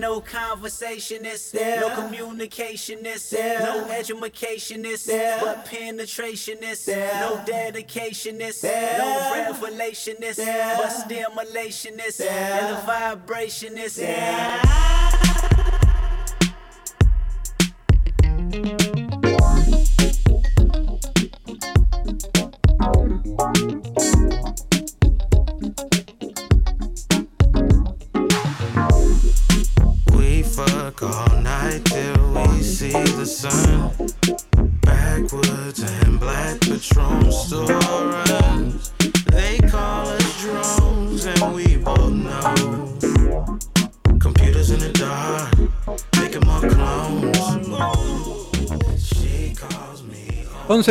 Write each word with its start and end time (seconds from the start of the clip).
no 0.00 0.20
conversationist, 0.20 1.52
there, 1.52 1.80
no 1.80 1.88
communicationist, 1.90 3.30
there, 3.30 3.60
no 3.60 3.88
educationist, 3.90 5.06
there, 5.06 5.38
but 5.40 5.64
penetrationist, 5.66 6.84
there, 6.86 7.20
no 7.20 7.36
dedicationist, 7.46 8.60
there, 8.60 8.98
no 8.98 9.52
revelationist, 9.52 10.36
there, 10.36 10.76
but 10.76 10.88
stimulationist, 10.88 12.18
there, 12.18 12.60
and 12.62 12.76
a 12.76 12.80
vibrationist. 12.80 13.98
Yeah. 14.00 14.62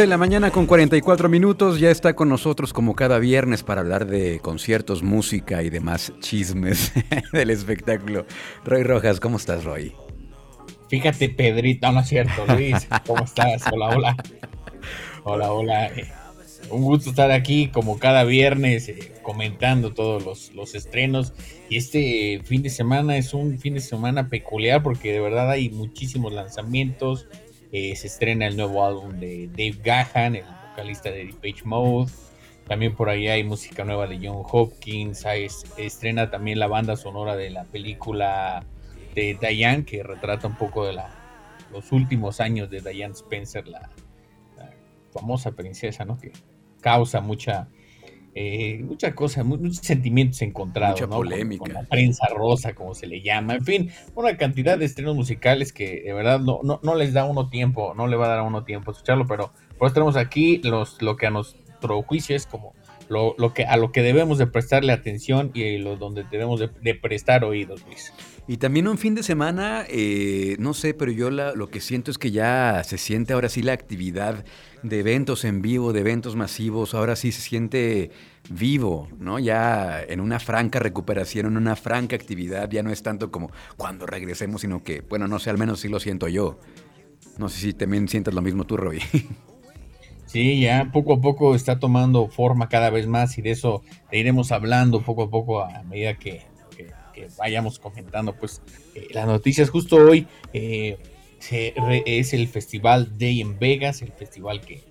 de 0.02 0.08
la 0.08 0.18
mañana 0.18 0.52
con 0.52 0.66
44 0.66 1.30
minutos 1.30 1.80
ya 1.80 1.90
está 1.90 2.16
con 2.16 2.28
nosotros 2.28 2.74
como 2.74 2.96
cada 2.96 3.18
viernes 3.18 3.64
para 3.64 3.82
hablar 3.82 4.08
de 4.08 4.40
conciertos, 4.40 5.04
música 5.04 5.64
y 5.64 5.70
demás 5.70 6.12
chismes 6.20 6.92
del 7.32 7.50
espectáculo. 7.50 8.26
Roy 8.66 8.84
Rojas, 8.84 9.20
¿cómo 9.20 9.38
estás, 9.38 9.64
Roy? 9.64 9.94
Fíjate, 10.90 11.30
Pedrito, 11.30 11.92
no 11.92 12.02
es 12.02 12.08
cierto, 12.08 12.46
Luis, 12.48 12.88
¿cómo 13.08 13.24
estás? 13.24 13.64
Hola, 13.72 13.90
hola. 13.90 14.18
Hola, 15.24 15.52
hola. 15.54 15.92
Un 16.70 16.82
gusto 16.82 17.12
estar 17.12 17.32
aquí 17.32 17.70
como 17.70 17.98
cada 17.98 18.24
viernes 18.24 18.90
eh, 18.90 19.14
comentando 19.22 19.94
todos 19.94 20.26
los, 20.26 20.54
los 20.54 20.76
estrenos. 20.76 21.34
Y 21.70 21.78
este 21.78 22.42
fin 22.44 22.64
de 22.64 22.70
semana 22.70 23.18
es 23.18 23.34
un 23.34 23.59
fin 23.59 23.76
de 23.76 23.82
semana 23.82 24.30
peculiar 24.30 24.84
porque 24.84 25.14
de 25.14 25.22
verdad 25.22 25.52
hay 25.52 25.70
muchísimos 25.70 26.34
lanzamientos, 26.34 27.28
eh, 27.72 27.96
se 27.96 28.08
estrena 28.08 28.48
el 28.48 28.58
nuevo 28.58 28.86
álbum 28.86 29.20
de 29.20 29.48
Dave 29.48 29.78
Gahan, 29.84 30.36
el 30.36 30.46
vocalista 30.70 31.10
de 31.12 31.34
Page 31.42 31.64
Mode. 31.64 32.12
También 32.68 32.96
por 32.96 33.10
ahí 33.10 33.28
hay 33.28 33.44
música 33.44 33.84
nueva 33.84 34.08
de 34.08 34.18
John 34.18 34.44
Hopkins. 34.52 35.26
estrena 35.78 36.32
también 36.32 36.60
la 36.60 36.68
banda 36.68 36.96
sonora 36.96 37.36
de 37.36 37.52
la 37.52 37.64
película 37.66 38.66
de 39.14 39.38
Diane, 39.40 39.86
que 39.86 40.04
retrata 40.04 40.48
un 40.48 40.56
poco 40.56 40.86
de 40.86 40.94
la, 40.94 41.10
los 41.72 41.92
últimos 41.92 42.40
años 42.40 42.70
de 42.70 42.82
Diane 42.82 43.14
Spencer, 43.14 43.68
la, 43.68 43.90
la 44.58 44.74
famosa 45.14 45.52
princesa, 45.52 46.06
¿no? 46.06 46.18
Que 46.18 46.32
causa 46.82 47.22
mucha 47.22 47.68
eh, 48.38 48.81
muchas 48.83 49.14
cosas, 49.14 49.45
muchos 49.45 49.78
sentimientos 49.78 50.41
encontrados. 50.41 51.00
Mucha 51.00 51.16
polémica. 51.16 51.64
Con, 51.64 51.73
la 51.73 51.83
prensa 51.83 52.28
rosa, 52.28 52.75
como 52.75 52.94
se 52.94 53.08
le 53.08 53.22
llama. 53.22 53.55
En 53.55 53.64
fin, 53.64 53.91
una 54.14 54.36
cantidad 54.36 54.78
de 54.78 54.83
estrenos 54.83 55.16
musicales 55.16 55.72
que 55.72 56.02
de 56.02 56.11
verdad 56.11 56.41
no, 56.41 56.59
no, 56.61 56.95
les 56.95 57.13
da 57.13 57.23
uno 57.23 57.50
tiempo, 57.50 57.94
no 57.95 58.08
le 58.08 58.17
va 58.17 58.25
a 58.25 58.30
dar 58.30 58.39
a 58.39 58.44
uno 58.44 58.66
tiempo 58.66 58.91
escucharlo, 58.91 59.25
pero 59.25 59.53
por 59.78 59.88
eso 59.88 59.94
tenemos 59.94 60.17
aquí 60.17 60.58
los, 60.63 61.01
lo 61.01 61.16
que 61.16 61.28
a 61.28 61.31
nuestro 61.31 62.03
juicio 62.03 62.35
es 62.35 62.45
como 62.45 62.74
lo, 63.07 63.35
lo, 63.38 63.53
que, 63.53 63.63
a 63.63 63.78
lo 63.78 63.94
que 63.94 64.01
debemos 64.01 64.38
de 64.38 64.47
prestarle 64.47 64.91
atención 64.91 65.51
y 65.53 65.78
lo 65.78 65.95
donde 65.95 66.25
debemos 66.29 66.59
de, 66.59 66.95
prestar 66.95 67.45
oídos, 67.45 67.85
Luis. 67.85 68.12
Y 68.47 68.57
también 68.57 68.88
un 68.88 69.00
fin 69.00 69.16
de 69.16 69.23
semana, 69.23 69.85
eh, 69.89 70.56
no 70.59 70.75
sé, 70.75 70.94
pero 70.94 71.11
yo 71.11 71.31
lo 71.31 71.69
que 71.69 71.81
siento 71.81 72.11
es 72.11 72.19
que 72.19 72.29
ya 72.29 72.83
se 72.83 73.00
siente 73.00 73.33
ahora 73.33 73.50
sí 73.50 73.63
la 73.63 73.73
actividad 73.73 74.45
de 74.83 75.00
eventos 75.00 75.45
en 75.45 75.63
vivo, 75.63 75.94
de 75.94 76.01
eventos 76.01 76.35
masivos, 76.35 76.94
ahora 76.94 77.16
sí 77.16 77.31
se 77.31 77.41
siente 77.41 78.11
vivo, 78.50 79.07
¿no? 79.17 79.39
Ya 79.39 80.00
en 80.07 80.19
una 80.19 80.39
franca 80.39 80.78
recuperación, 80.78 81.47
en 81.47 81.57
una 81.57 81.75
franca 81.75 82.16
actividad, 82.16 82.69
ya 82.69 82.83
no 82.83 82.91
es 82.91 83.01
tanto 83.01 83.31
como 83.31 83.50
cuando 83.78 84.06
regresemos, 84.06 84.62
sino 84.62 84.83
que, 84.83 85.01
bueno, 85.01 85.27
no 85.27 85.39
sé, 85.39 85.50
al 85.50 85.57
menos 85.57 85.79
sí 85.79 85.88
lo 85.88 86.00
siento 86.00 86.27
yo. 86.27 86.59
No 87.39 87.50
sé 87.50 87.59
si 87.59 87.73
también 87.73 88.07
sientes 88.07 88.35
lo 88.35 88.44
mismo 88.44 88.66
tú, 88.66 88.77
Roy. 88.77 89.01
Sí, 90.27 90.59
ya 90.59 90.89
poco 90.91 91.13
a 91.13 91.22
poco 91.22 91.56
está 91.56 91.79
tomando 91.79 92.27
forma 92.27 92.67
cada 92.67 92.89
vez 92.89 93.07
más 93.07 93.38
y 93.38 93.41
de 93.41 93.51
eso 93.51 93.83
iremos 94.12 94.51
hablando 94.51 95.01
poco 95.01 95.23
a 95.23 95.29
poco 95.29 95.62
a 95.62 95.83
medida 95.83 96.16
que, 96.16 96.41
vayamos 97.38 97.80
comentando 97.80 98.34
pues 98.34 98.62
eh, 98.94 99.08
las 99.12 99.28
noticias. 99.28 99.70
Justo 99.70 99.98
hoy 99.98 100.28
eh, 100.53 100.98
es 102.06 102.34
el 102.34 102.48
Festival 102.48 103.18
Day 103.18 103.42
en 103.42 103.59
Vegas, 103.59 104.02
el 104.02 104.12
festival 104.12 104.62
que 104.62 104.84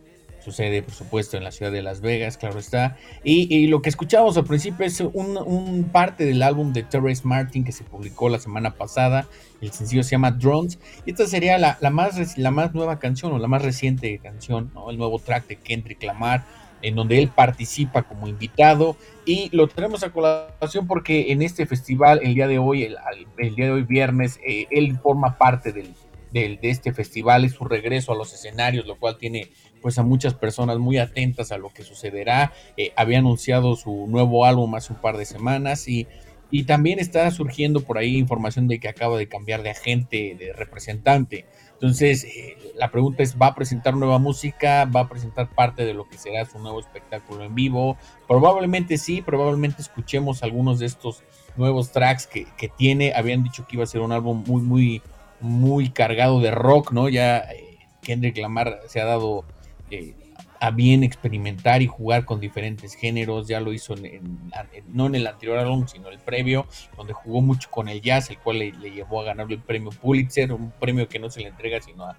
sucede 0.45 0.83
por 0.83 0.93
supuesto 0.93 1.37
en 1.37 1.45
la 1.45 1.51
ciudad 1.51 1.73
de 1.73 1.83
Las 1.83 2.01
Vegas, 2.01 2.37
claro 2.37 2.59
está. 2.59 2.97
Y, 3.25 3.67
lo 3.69 3.81
que 3.81 3.89
escuchamos 3.89 4.37
al 4.37 4.45
principio 4.45 4.84
es 4.84 5.01
un, 5.01 5.89
parte 5.91 6.25
del 6.27 6.43
álbum 6.43 6.73
de 6.73 6.83
Terrence 6.83 7.27
Martin 7.27 7.65
que 7.65 7.73
se 7.73 7.83
publicó 7.83 8.29
la 8.29 8.39
semana 8.39 8.75
pasada. 8.75 9.27
El 9.63 9.73
sencillo 9.73 10.03
se 10.03 10.11
llama 10.11 10.33
Drones. 10.33 10.79
Y 11.07 11.13
esta 11.13 11.27
sería 11.27 11.59
la, 11.59 11.79
más, 11.91 12.37
la 12.37 12.51
más 12.51 12.75
nueva 12.75 12.99
canción 12.99 13.33
o 13.33 13.39
la 13.39 13.49
más 13.49 13.63
reciente 13.63 14.19
canción, 14.19 14.71
el 14.89 14.99
nuevo 14.99 15.19
track 15.19 15.47
de 15.47 15.57
Kendrick 15.57 16.03
Lamar 16.03 16.45
en 16.84 16.95
donde 16.95 17.19
él 17.19 17.28
participa 17.28 18.03
como 18.03 18.28
invitado 18.28 18.97
y 19.25 19.49
lo 19.56 19.69
tenemos 19.69 20.05
a 20.05 20.12
colaboración 20.12 20.87
porque 20.87 21.33
en 21.33 21.41
este 21.41 21.65
festival 21.65 22.21
el 22.22 22.34
día 22.34 22.47
de 22.47 22.59
hoy, 22.59 22.83
el, 22.83 23.55
día 23.55 23.65
de 23.65 23.72
hoy 23.72 23.83
viernes, 23.84 24.39
eh, 24.47 24.67
él 24.71 24.99
forma 24.99 25.39
parte 25.39 25.72
del, 25.72 25.95
de 26.31 26.59
este 26.62 26.93
festival, 26.93 27.45
es 27.45 27.53
su 27.53 27.65
regreso 27.65 28.12
a 28.12 28.17
los 28.17 28.34
escenarios, 28.34 28.87
lo 28.87 28.97
cual 28.97 29.17
tiene 29.17 29.50
pues 29.81 29.99
a 29.99 30.03
muchas 30.03 30.34
personas 30.34 30.78
muy 30.78 30.99
atentas 30.99 31.53
a 31.53 31.59
lo 31.59 31.71
que 31.71 31.84
sucederá. 31.84 32.53
Eh, 32.77 32.93
había 32.97 33.19
anunciado 33.19 33.77
su 33.77 34.06
nuevo 34.09 34.45
álbum 34.45 34.75
hace 34.75 34.93
un 34.93 35.01
par 35.01 35.16
de 35.16 35.25
semanas 35.25 35.89
y, 35.89 36.06
y 36.51 36.65
también 36.65 36.99
está 36.99 37.31
surgiendo 37.31 37.81
por 37.81 37.97
ahí 37.97 38.16
información 38.16 38.69
de 38.69 38.78
que 38.78 38.89
acaba 38.89 39.16
de 39.16 39.28
cambiar 39.28 39.62
de 39.62 39.71
agente, 39.71 40.37
de 40.39 40.53
representante. 40.53 41.47
Entonces, 41.84 42.25
eh, 42.25 42.56
la 42.77 42.91
pregunta 42.91 43.22
es, 43.22 43.37
¿va 43.37 43.49
a 43.49 43.55
presentar 43.55 43.95
nueva 43.95 44.19
música? 44.19 44.87
¿Va 44.87 45.00
a 45.00 45.09
presentar 45.09 45.50
parte 45.50 45.84
de 45.84 45.93
lo 45.93 46.09
que 46.09 46.17
será 46.17 46.47
su 46.47 46.59
nuevo 46.59 46.81
espectáculo 46.81 47.45
en 47.45 47.55
vivo? 47.55 47.99
Probablemente 48.27 48.97
sí, 48.97 49.21
probablemente 49.21 49.83
escuchemos 49.83 50.43
algunos 50.43 50.78
de 50.78 50.87
estos 50.87 51.22
nuevos 51.56 51.93
tracks 51.93 52.27
que, 52.27 52.47
que 52.56 52.71
tiene. 52.71 53.12
Habían 53.15 53.45
dicho 53.45 53.67
que 53.67 53.77
iba 53.77 53.84
a 53.84 53.87
ser 53.87 54.00
un 54.00 54.12
álbum 54.12 54.43
muy, 54.47 54.62
muy 54.62 55.03
muy 55.41 55.91
cargado 55.91 56.41
de 56.41 56.53
rock, 56.53 56.93
¿no? 56.93 57.11
Ya 57.11 57.39
eh, 57.41 57.81
Kendrick 58.01 58.39
Lamar 58.39 58.81
se 58.89 59.03
ha 59.03 59.05
dado 59.05 59.45
eh, 59.91 60.15
a 60.65 60.71
bien 60.71 61.05
experimentar 61.05 61.83
y 61.83 61.87
jugar 61.87 62.25
con 62.25 62.41
diferentes 62.41 62.95
géneros, 62.95 63.47
ya 63.47 63.61
lo 63.61 63.75
hizo 63.75 63.95
no 64.89 65.07
en 65.07 65.15
el 65.15 65.27
anterior 65.27 65.59
álbum, 65.59 65.87
sino 65.87 66.09
el 66.09 66.19
previo, 66.19 66.67
donde 66.97 67.13
jugó 67.13 67.43
mucho 67.43 67.71
con 67.71 67.91
el 67.91 68.01
jazz, 68.01 68.31
el 68.31 68.39
cual 68.39 68.61
le, 68.61 68.73
llevó 68.91 69.21
a 69.21 69.25
ganar 69.25 69.53
el 69.53 69.59
premio 69.59 69.91
Pulitzer, 69.91 70.51
un 70.53 70.71
premio 70.71 71.07
que 71.07 71.19
no 71.19 71.29
se 71.29 71.41
le 71.41 71.49
entrega 71.49 71.83
sino 71.83 72.07
a 72.07 72.17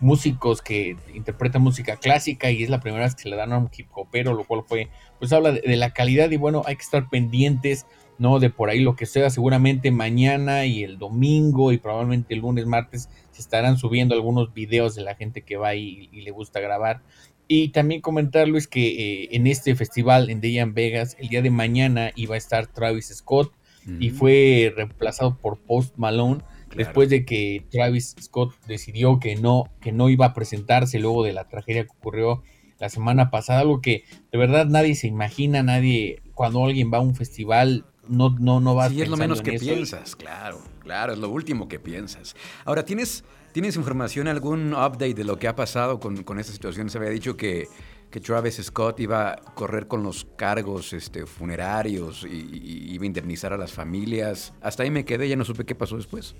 músicos 0.00 0.62
que 0.62 0.96
interpretan 1.14 1.62
música 1.62 1.96
clásica 1.96 2.50
y 2.50 2.64
es 2.64 2.70
la 2.70 2.80
primera 2.80 3.04
vez 3.04 3.14
que 3.14 3.22
se 3.22 3.28
le 3.28 3.36
dan 3.36 3.52
a 3.52 3.58
un 3.58 3.70
hip 3.74 3.86
hopero, 3.94 4.34
lo 4.34 4.42
cual 4.42 4.64
fue, 4.66 4.88
pues 5.20 5.32
habla 5.32 5.52
de 5.52 5.76
la 5.76 5.90
calidad 5.92 6.28
y 6.32 6.36
bueno, 6.36 6.62
hay 6.66 6.74
que 6.74 6.82
estar 6.82 7.08
pendientes 7.08 7.86
¿no? 8.18 8.38
De 8.38 8.50
por 8.50 8.70
ahí 8.70 8.80
lo 8.80 8.96
que 8.96 9.06
sea, 9.06 9.30
seguramente 9.30 9.90
mañana 9.90 10.64
y 10.64 10.82
el 10.82 10.98
domingo 10.98 11.72
y 11.72 11.78
probablemente 11.78 12.34
el 12.34 12.40
lunes, 12.40 12.66
martes 12.66 13.08
se 13.30 13.42
estarán 13.42 13.76
subiendo 13.76 14.14
algunos 14.14 14.54
videos 14.54 14.94
de 14.94 15.02
la 15.02 15.14
gente 15.14 15.42
que 15.42 15.56
va 15.56 15.74
y, 15.74 16.08
y 16.12 16.22
le 16.22 16.30
gusta 16.30 16.60
grabar. 16.60 17.02
Y 17.48 17.68
también 17.68 18.00
comentarles 18.00 18.66
que 18.66 18.86
eh, 19.22 19.28
en 19.32 19.46
este 19.46 19.74
festival 19.76 20.30
en 20.30 20.40
Dayan 20.40 20.74
Vegas, 20.74 21.16
el 21.18 21.28
día 21.28 21.42
de 21.42 21.50
mañana 21.50 22.10
iba 22.16 22.34
a 22.34 22.38
estar 22.38 22.66
Travis 22.66 23.08
Scott 23.14 23.52
y 24.00 24.10
fue 24.10 24.72
reemplazado 24.74 25.38
por 25.38 25.58
Post 25.58 25.96
Malone. 25.96 26.42
Después 26.74 27.08
de 27.08 27.24
que 27.24 27.64
Travis 27.70 28.16
Scott 28.20 28.52
decidió 28.66 29.20
que 29.20 29.36
no, 29.36 29.70
que 29.80 29.92
no 29.92 30.08
iba 30.08 30.26
a 30.26 30.34
presentarse 30.34 30.98
luego 30.98 31.22
de 31.22 31.32
la 31.32 31.48
tragedia 31.48 31.84
que 31.84 31.92
ocurrió 31.96 32.42
la 32.78 32.88
semana 32.88 33.30
pasada, 33.30 33.60
algo 33.60 33.80
que 33.80 34.04
de 34.32 34.38
verdad 34.38 34.66
nadie 34.66 34.94
se 34.94 35.06
imagina, 35.06 35.62
nadie, 35.62 36.22
cuando 36.34 36.64
alguien 36.64 36.92
va 36.92 36.98
a 36.98 37.00
un 37.00 37.14
festival 37.14 37.86
no, 38.08 38.30
no, 38.38 38.60
no 38.60 38.74
vas 38.74 38.92
Sí, 38.92 39.02
es 39.02 39.08
lo 39.08 39.16
menos 39.16 39.42
que 39.42 39.58
piensas, 39.58 40.16
claro, 40.16 40.60
claro, 40.80 41.12
es 41.12 41.18
lo 41.18 41.28
último 41.28 41.68
que 41.68 41.78
piensas. 41.78 42.36
Ahora, 42.64 42.84
¿tienes, 42.84 43.24
¿tienes 43.56 43.76
información, 43.76 44.28
algún 44.28 44.74
update 44.74 45.14
de 45.14 45.24
lo 45.24 45.38
que 45.38 45.48
ha 45.48 45.56
pasado 45.56 45.98
con, 45.98 46.18
esta 46.38 46.52
situación? 46.52 46.90
Se 46.90 46.98
había 46.98 47.08
dicho 47.08 47.38
que, 47.38 47.68
que 48.10 48.20
Travis 48.20 48.60
Scott 48.62 49.00
iba 49.00 49.30
a 49.30 49.36
correr 49.36 49.88
con 49.88 50.02
los 50.02 50.26
cargos 50.36 50.92
este, 50.92 51.24
funerarios 51.24 52.26
y, 52.30 52.92
iba 52.92 53.04
a 53.04 53.06
indemnizar 53.06 53.54
a 53.54 53.56
las 53.56 53.72
familias. 53.72 54.52
Hasta 54.60 54.82
ahí 54.82 54.90
me 54.90 55.06
quedé, 55.06 55.26
ya 55.26 55.36
no 55.36 55.46
supe 55.46 55.64
qué 55.64 55.74
pasó 55.74 55.96
después. 55.96 56.36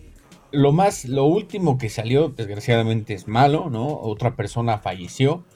Lo 0.53 0.73
más, 0.73 1.07
lo 1.07 1.25
último 1.25 1.79
que 1.79 1.89
salió, 1.89 2.29
desgraciadamente, 2.29 3.15
es 3.15 3.27
malo, 3.29 3.71
¿no? 3.71 3.87
Otra 3.87 4.37
persona 4.37 4.77
falleció, 4.77 5.47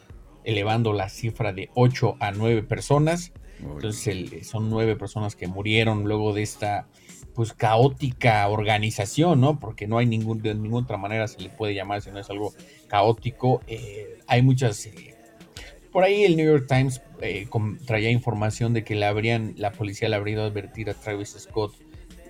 elevando 0.44 0.94
la 0.94 1.10
cifra 1.10 1.52
de 1.52 1.68
8 1.74 2.16
a 2.20 2.30
9 2.30 2.62
personas. 2.62 3.34
Entonces 3.60 4.48
son 4.48 4.70
9 4.70 4.96
personas 4.96 5.36
que 5.36 5.46
murieron 5.46 6.04
luego 6.04 6.32
de 6.32 6.40
esta 6.40 6.88
pues 7.34 7.52
caótica 7.52 8.46
organización, 8.48 9.40
¿no? 9.40 9.58
Porque 9.58 9.86
no 9.86 9.98
hay 9.98 10.06
ningún, 10.06 10.42
de 10.42 10.54
ninguna 10.54 10.84
otra 10.84 10.96
manera 10.96 11.28
se 11.28 11.40
le 11.40 11.48
puede 11.48 11.74
llamar 11.74 12.02
si 12.02 12.10
no 12.10 12.18
es 12.18 12.30
algo 12.30 12.52
caótico. 12.88 13.62
Eh, 13.66 14.18
hay 14.26 14.42
muchas 14.42 14.86
eh, 14.86 15.14
por 15.92 16.04
ahí 16.04 16.24
el 16.24 16.36
New 16.36 16.46
York 16.46 16.66
Times 16.68 17.02
eh, 17.20 17.48
traía 17.86 18.10
información 18.10 18.72
de 18.72 18.84
que 18.84 18.94
le 18.94 19.06
habrían, 19.06 19.54
la 19.56 19.72
policía 19.72 20.08
le 20.08 20.16
habría 20.16 20.34
ido 20.34 20.42
a 20.44 20.46
advertir 20.46 20.88
a 20.90 20.94
Travis 20.94 21.36
Scott 21.38 21.74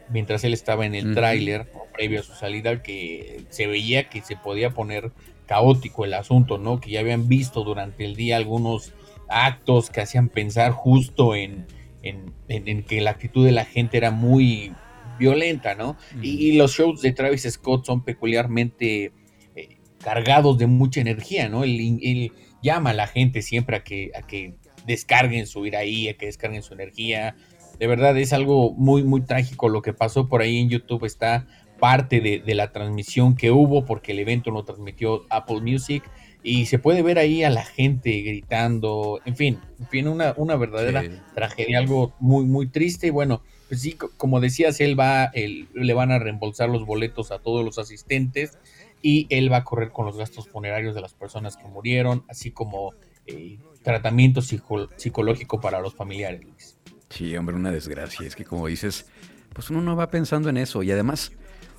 mientras 0.08 0.44
él 0.44 0.54
estaba 0.54 0.86
en 0.86 0.94
el 0.94 1.14
tráiler, 1.14 1.70
previo 1.92 2.20
a 2.20 2.22
su 2.22 2.32
salida, 2.32 2.82
que 2.82 3.44
se 3.50 3.66
veía 3.66 4.08
que 4.08 4.22
se 4.22 4.36
podía 4.36 4.70
poner 4.70 5.12
caótico 5.46 6.04
el 6.04 6.14
asunto, 6.14 6.58
¿no? 6.58 6.80
Que 6.80 6.90
ya 6.90 7.00
habían 7.00 7.28
visto 7.28 7.62
durante 7.64 8.04
el 8.04 8.16
día 8.16 8.36
algunos 8.36 8.92
actos 9.28 9.90
que 9.90 10.00
hacían 10.00 10.28
pensar 10.28 10.72
justo 10.72 11.34
en, 11.34 11.66
en, 12.02 12.82
que 12.82 13.00
la 13.00 13.12
actitud 13.12 13.44
de 13.44 13.52
la 13.52 13.64
gente 13.64 13.96
era 13.96 14.10
muy 14.10 14.72
violenta, 15.20 15.76
¿no? 15.76 15.96
y, 16.20 16.52
los 16.56 16.72
shows 16.72 17.00
de 17.00 17.12
Travis 17.12 17.46
Scott 17.48 17.84
son 17.86 18.02
peculiarmente 18.02 19.12
eh, 19.54 19.76
cargados 20.02 20.58
de 20.58 20.66
mucha 20.66 21.00
energía, 21.00 21.48
¿no? 21.48 21.62
el, 21.62 22.00
el 22.02 22.32
llama 22.62 22.90
a 22.90 22.94
la 22.94 23.06
gente 23.06 23.42
siempre 23.42 23.76
a 23.76 23.84
que, 23.84 24.10
a 24.14 24.22
que 24.22 24.54
descarguen 24.86 25.46
su 25.46 25.64
ahí, 25.76 26.08
a 26.08 26.16
que 26.16 26.26
descarguen 26.26 26.62
su 26.62 26.74
energía. 26.74 27.36
De 27.78 27.86
verdad 27.86 28.16
es 28.18 28.32
algo 28.32 28.72
muy, 28.72 29.02
muy 29.02 29.22
trágico 29.22 29.68
lo 29.68 29.82
que 29.82 29.92
pasó 29.92 30.28
por 30.28 30.42
ahí 30.42 30.58
en 30.58 30.68
YouTube. 30.68 31.04
Está 31.04 31.46
parte 31.78 32.20
de, 32.20 32.54
la 32.54 32.72
transmisión 32.72 33.34
que 33.34 33.50
hubo 33.50 33.86
porque 33.86 34.12
el 34.12 34.18
evento 34.18 34.50
lo 34.50 34.64
transmitió 34.64 35.24
Apple 35.30 35.60
Music 35.62 36.02
y 36.42 36.66
se 36.66 36.78
puede 36.78 37.02
ver 37.02 37.18
ahí 37.18 37.42
a 37.42 37.50
la 37.50 37.64
gente 37.64 38.20
gritando, 38.20 39.20
en 39.24 39.36
fin, 39.36 39.60
en 39.78 39.86
fin, 39.88 40.08
una, 40.08 40.34
una 40.36 40.56
verdadera 40.56 41.02
tragedia, 41.34 41.78
algo 41.78 42.14
muy, 42.18 42.44
muy 42.44 42.66
triste 42.66 43.06
y 43.06 43.10
bueno, 43.10 43.42
pues 43.70 43.82
sí, 43.82 43.92
como 43.92 44.40
decías, 44.40 44.80
él 44.80 44.98
va, 44.98 45.30
le 45.32 45.94
van 45.94 46.10
a 46.10 46.18
reembolsar 46.18 46.68
los 46.68 46.84
boletos 46.84 47.30
a 47.30 47.38
todos 47.38 47.64
los 47.64 47.78
asistentes 47.78 48.58
y 49.00 49.28
él 49.30 49.50
va 49.50 49.58
a 49.58 49.64
correr 49.64 49.92
con 49.92 50.06
los 50.06 50.16
gastos 50.16 50.48
funerarios 50.48 50.92
de 50.96 51.00
las 51.00 51.14
personas 51.14 51.56
que 51.56 51.68
murieron, 51.68 52.24
así 52.28 52.50
como 52.50 52.94
eh, 53.28 53.60
tratamiento 53.84 54.42
psicológico 54.42 55.60
para 55.60 55.80
los 55.80 55.94
familiares. 55.94 56.78
Sí, 57.10 57.36
hombre, 57.36 57.54
una 57.54 57.70
desgracia. 57.70 58.26
Es 58.26 58.34
que 58.34 58.44
como 58.44 58.66
dices, 58.66 59.06
pues 59.52 59.70
uno 59.70 59.80
no 59.82 59.94
va 59.94 60.10
pensando 60.10 60.48
en 60.48 60.56
eso. 60.56 60.82
Y 60.82 60.90
además, 60.90 61.30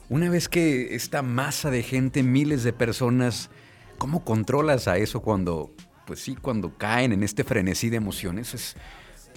una 0.07 0.29
vez 0.29 0.47
que 0.47 0.95
esta 0.95 1.21
masa 1.21 1.71
de 1.71 1.83
gente, 1.83 2.23
miles 2.23 2.63
de 2.63 2.71
personas, 2.71 3.49
¿cómo 3.97 4.23
controlas 4.23 4.88
a 4.88 4.97
eso 4.97 5.19
cuando, 5.19 5.75
pues 6.07 6.21
sí, 6.21 6.35
cuando 6.35 6.77
caen 6.77 7.11
en 7.11 7.21
este 7.21 7.43
frenesí 7.43 7.89
de 7.89 7.97
emociones? 7.97 8.53
Es, 8.53 8.77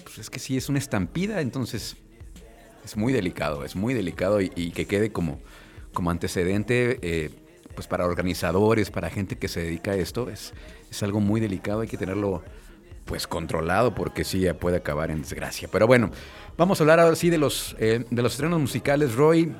pues 0.05 0.19
es 0.19 0.31
que 0.31 0.39
sí, 0.39 0.57
es 0.57 0.69
una 0.69 0.79
estampida, 0.79 1.41
entonces 1.41 1.97
es 2.85 2.97
muy 2.97 3.13
delicado, 3.13 3.65
es 3.65 3.77
muy 3.77 3.95
delicado 3.95 4.41
y, 4.41 4.49
que 4.49 4.87
quede 4.87 5.11
como, 5.11 5.41
como 5.93 6.11
antecedente. 6.11 6.99
Eh, 7.03 7.31
pues 7.75 7.89
para 7.89 8.07
organizadores, 8.07 8.91
para 8.91 9.11
gente 9.11 9.37
que 9.37 9.49
se 9.49 9.61
dedica 9.61 9.93
a 9.93 9.97
esto, 9.97 10.31
es, 10.31 10.53
es 10.91 11.03
algo 11.03 11.21
muy 11.21 11.41
delicado, 11.41 11.81
hay 11.81 11.89
que 11.89 11.97
tenerlo 11.97 12.45
pues 13.05 13.27
controlado 13.27 13.95
porque 13.95 14.25
sí 14.25 14.47
puede 14.59 14.77
acabar 14.77 15.11
en 15.11 15.23
desgracia. 15.23 15.69
Pero 15.71 15.87
bueno, 15.87 16.11
vamos 16.57 16.81
a 16.81 16.85
hablar 16.85 17.01
ahora 17.01 17.17
sí 17.17 17.31
de 17.31 17.39
los, 17.39 17.77
eh, 17.79 18.05
de 18.09 18.23
los 18.23 18.33
estrenos 18.33 18.61
musicales. 18.61 19.15
Roy, 19.15 19.53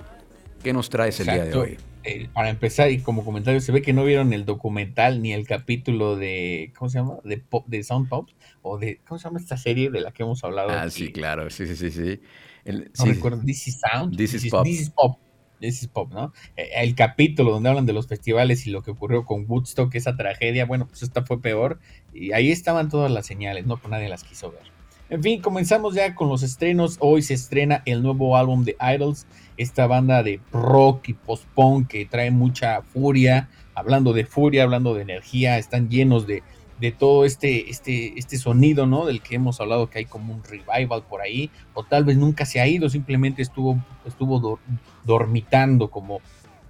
¿qué 0.63 0.73
nos 0.73 0.89
traes 0.91 1.21
el 1.21 1.27
día 1.27 1.45
de 1.45 1.55
hoy? 1.55 1.77
Eh, 2.05 2.29
para 2.33 2.51
empezar, 2.51 2.91
y 2.91 2.99
como 2.99 3.25
comentario, 3.25 3.61
se 3.61 3.73
ve 3.73 3.81
que 3.81 3.95
no 3.95 4.05
vieron 4.05 4.35
el 4.35 4.45
documental 4.45 5.23
ni 5.23 5.33
el 5.33 5.47
capítulo 5.47 6.17
de, 6.17 6.71
¿cómo 6.77 6.91
se 6.91 6.99
llama? 6.99 7.15
De, 7.25 7.39
pop, 7.39 7.65
de 7.67 7.83
Sound 7.83 8.11
Pop, 8.11 8.29
o 8.61 8.79
de, 8.79 9.01
¿cómo 9.09 9.19
se 9.19 9.25
llama 9.25 9.41
esta 9.41 9.57
serie 9.57 9.91
de 9.91 10.03
la 10.03 10.13
que 10.13 10.23
hemos 10.23 10.45
hablado? 10.45 10.71
Ah, 10.71 10.91
sí, 10.91 11.13
claro, 11.13 11.49
sí, 11.49 11.67
sí, 11.67 11.77
sí, 11.77 11.91
sí. 11.91 12.21
No 12.65 13.05
recuerdo, 13.05 13.43
This 13.45 13.69
is 13.69 13.81
Sound. 13.81 14.17
This, 14.17 14.35
is, 14.35 14.51
Pop. 14.51 14.65
This 14.65 14.81
is 14.81 14.91
Pop. 14.91 15.19
This 15.61 15.87
Pop, 15.89 16.13
¿no? 16.13 16.33
Eh, 16.57 16.71
el 16.77 16.95
capítulo 16.95 17.53
donde 17.53 17.69
hablan 17.69 17.87
de 17.87 17.93
los 17.93 18.07
festivales 18.07 18.67
y 18.67 18.71
lo 18.71 18.83
que 18.83 18.91
ocurrió 18.91 19.25
con 19.25 19.45
Woodstock, 19.49 19.95
esa 19.95 20.17
tragedia, 20.17 20.67
bueno, 20.67 20.87
pues 20.87 21.03
esta 21.03 21.25
fue 21.25 21.41
peor. 21.41 21.81
Y 22.13 22.33
ahí 22.33 22.51
estaban 22.51 22.89
todas 22.89 23.11
las 23.11 23.27
señales, 23.27 23.67
¿no? 23.67 23.77
Pero 23.77 23.91
nadie 23.91 24.09
las 24.09 24.25
quiso 24.25 24.51
ver. 24.51 24.75
En 25.11 25.23
fin, 25.23 25.41
comenzamos 25.41 25.95
ya 25.95 26.15
con 26.15 26.29
los 26.29 26.43
estrenos. 26.43 26.97
Hoy 26.99 27.23
se 27.23 27.35
estrena 27.35 27.83
el 27.85 28.03
nuevo 28.03 28.37
álbum 28.37 28.65
de 28.65 28.77
Idols, 28.81 29.27
esta 29.57 29.87
banda 29.87 30.23
de 30.23 30.41
rock 30.51 31.09
y 31.11 31.13
post-punk 31.13 31.89
que 31.89 32.07
trae 32.07 32.31
mucha 32.31 32.83
furia. 32.83 33.49
Hablando 33.75 34.13
de 34.13 34.25
furia, 34.25 34.63
hablando 34.63 34.95
de 34.95 35.03
energía, 35.03 35.59
están 35.59 35.91
llenos 35.91 36.27
de, 36.27 36.43
de 36.81 36.91
todo 36.93 37.25
este, 37.25 37.71
este, 37.71 38.19
este 38.19 38.37
sonido, 38.37 38.87
¿no? 38.87 39.07
Del 39.07 39.21
que 39.21 39.37
hemos 39.37 39.61
hablado 39.61 39.89
que 39.89 40.01
hay 40.01 40.05
como 40.05 40.35
un 40.35 40.43
revival 40.43 41.03
por 41.05 41.21
ahí, 41.21 41.51
o 41.73 41.85
tal 41.85 42.05
vez 42.05 42.17
nunca 42.17 42.47
se 42.47 42.61
ha 42.61 42.67
ido, 42.67 42.89
simplemente 42.89 43.43
estuvo, 43.43 43.79
estuvo 44.05 44.59
dormitando 45.05 45.91
como, 45.91 46.21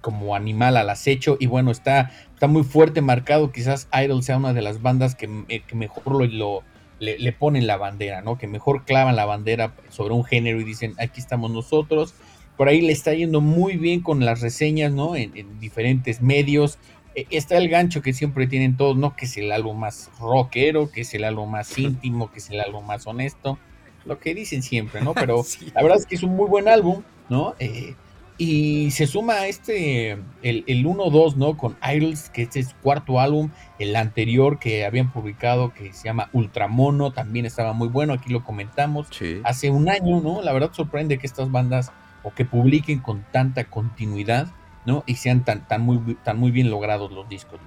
como 0.01 0.35
animal 0.35 0.77
al 0.77 0.89
acecho, 0.89 1.37
y 1.39 1.47
bueno, 1.47 1.71
está, 1.71 2.11
está 2.33 2.47
muy 2.47 2.63
fuerte 2.63 3.01
marcado, 3.01 3.51
quizás 3.51 3.87
Idol 3.93 4.23
sea 4.23 4.37
una 4.37 4.53
de 4.53 4.61
las 4.61 4.81
bandas 4.81 5.15
que, 5.15 5.29
eh, 5.49 5.63
mejor 5.73 6.31
lo, 6.31 6.63
le, 6.99 7.31
ponen 7.33 7.65
la 7.67 7.77
bandera, 7.77 8.21
¿no? 8.21 8.37
Que 8.37 8.47
mejor 8.47 8.85
clavan 8.85 9.15
la 9.15 9.25
bandera 9.25 9.73
sobre 9.89 10.13
un 10.13 10.23
género 10.23 10.61
y 10.61 10.63
dicen, 10.63 10.93
aquí 10.99 11.19
estamos 11.19 11.51
nosotros. 11.51 12.13
Por 12.57 12.69
ahí 12.69 12.79
le 12.79 12.93
está 12.93 13.13
yendo 13.13 13.41
muy 13.41 13.75
bien 13.75 13.99
con 13.99 14.23
las 14.23 14.39
reseñas, 14.39 14.93
¿no? 14.93 15.17
En 15.17 15.59
diferentes 15.59 16.21
medios. 16.21 16.77
E, 17.15 17.27
está 17.31 17.57
el 17.57 17.69
gancho 17.69 18.01
que 18.01 18.13
siempre 18.13 18.47
tienen 18.47 18.77
todos, 18.77 18.97
¿no? 18.97 19.15
Que 19.15 19.25
es 19.25 19.37
el 19.37 19.51
álbum 19.51 19.79
más 19.79 20.11
rockero, 20.19 20.91
que 20.91 21.01
es 21.01 21.13
el 21.13 21.23
álbum 21.23 21.49
más 21.49 21.77
íntimo, 21.77 22.31
que 22.31 22.39
es 22.39 22.49
el 22.49 22.59
álbum 22.59 22.85
más 22.85 23.07
honesto. 23.07 23.57
Lo 24.05 24.19
que 24.19 24.35
dicen 24.35 24.61
siempre, 24.61 25.01
¿no? 25.01 25.13
Pero 25.15 25.43
la 25.73 25.81
verdad 25.81 25.97
es 25.97 26.05
que 26.05 26.15
es 26.15 26.23
un 26.23 26.35
muy 26.35 26.47
buen 26.47 26.67
álbum, 26.67 27.03
¿no? 27.29 27.55
Eh, 27.59 27.95
y 28.37 28.91
se 28.91 29.07
suma 29.07 29.35
a 29.35 29.47
este, 29.47 30.11
el, 30.41 30.65
el 30.67 30.85
1-2, 30.85 31.35
¿no? 31.35 31.55
Con 31.55 31.77
Idols, 31.81 32.29
que 32.29 32.41
este 32.41 32.59
es 32.59 32.69
su 32.69 32.75
cuarto 32.77 33.21
álbum. 33.21 33.51
El 33.79 33.95
anterior 33.95 34.59
que 34.59 34.85
habían 34.85 35.11
publicado, 35.11 35.73
que 35.73 35.93
se 35.93 36.03
llama 36.03 36.29
Ultramono, 36.33 37.11
también 37.11 37.45
estaba 37.45 37.71
muy 37.71 37.87
bueno. 37.87 38.13
Aquí 38.13 38.33
lo 38.33 38.43
comentamos. 38.43 39.07
Hace 39.45 39.69
un 39.69 39.89
año, 39.89 40.19
¿no? 40.19 40.41
La 40.41 40.51
verdad 40.51 40.71
sorprende 40.73 41.17
que 41.17 41.27
estas 41.27 41.49
bandas, 41.49 41.93
o 42.23 42.33
que 42.33 42.43
publiquen 42.43 42.99
con 42.99 43.25
tanta 43.31 43.65
continuidad, 43.65 44.47
¿no? 44.85 45.03
Y 45.05 45.15
sean 45.15 45.43
tan, 45.43 45.67
tan, 45.67 45.81
muy, 45.81 46.15
tan 46.23 46.37
muy 46.37 46.51
bien 46.51 46.69
logrados 46.69 47.11
los 47.11 47.27
discos, 47.27 47.59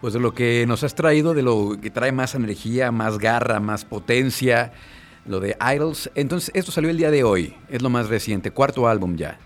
Pues 0.00 0.14
de 0.14 0.20
lo 0.20 0.32
que 0.34 0.64
nos 0.66 0.84
has 0.84 0.94
traído, 0.94 1.34
de 1.34 1.42
lo 1.42 1.78
que 1.80 1.90
trae 1.90 2.12
más 2.12 2.34
energía, 2.34 2.90
más 2.90 3.18
garra, 3.18 3.60
más 3.60 3.84
potencia, 3.84 4.72
lo 5.26 5.40
de 5.40 5.56
Idols. 5.74 6.10
Entonces, 6.14 6.50
esto 6.54 6.72
salió 6.72 6.90
el 6.90 6.96
día 6.96 7.10
de 7.10 7.24
hoy, 7.24 7.54
es 7.68 7.82
lo 7.82 7.90
más 7.90 8.08
reciente, 8.08 8.50
cuarto 8.50 8.88
álbum 8.88 9.16
ya. 9.16 9.38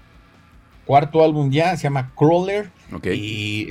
Cuarto 0.85 1.23
álbum 1.23 1.51
ya, 1.51 1.77
se 1.77 1.85
llama 1.85 2.13
Crawler. 2.17 2.71
Y 3.05 3.69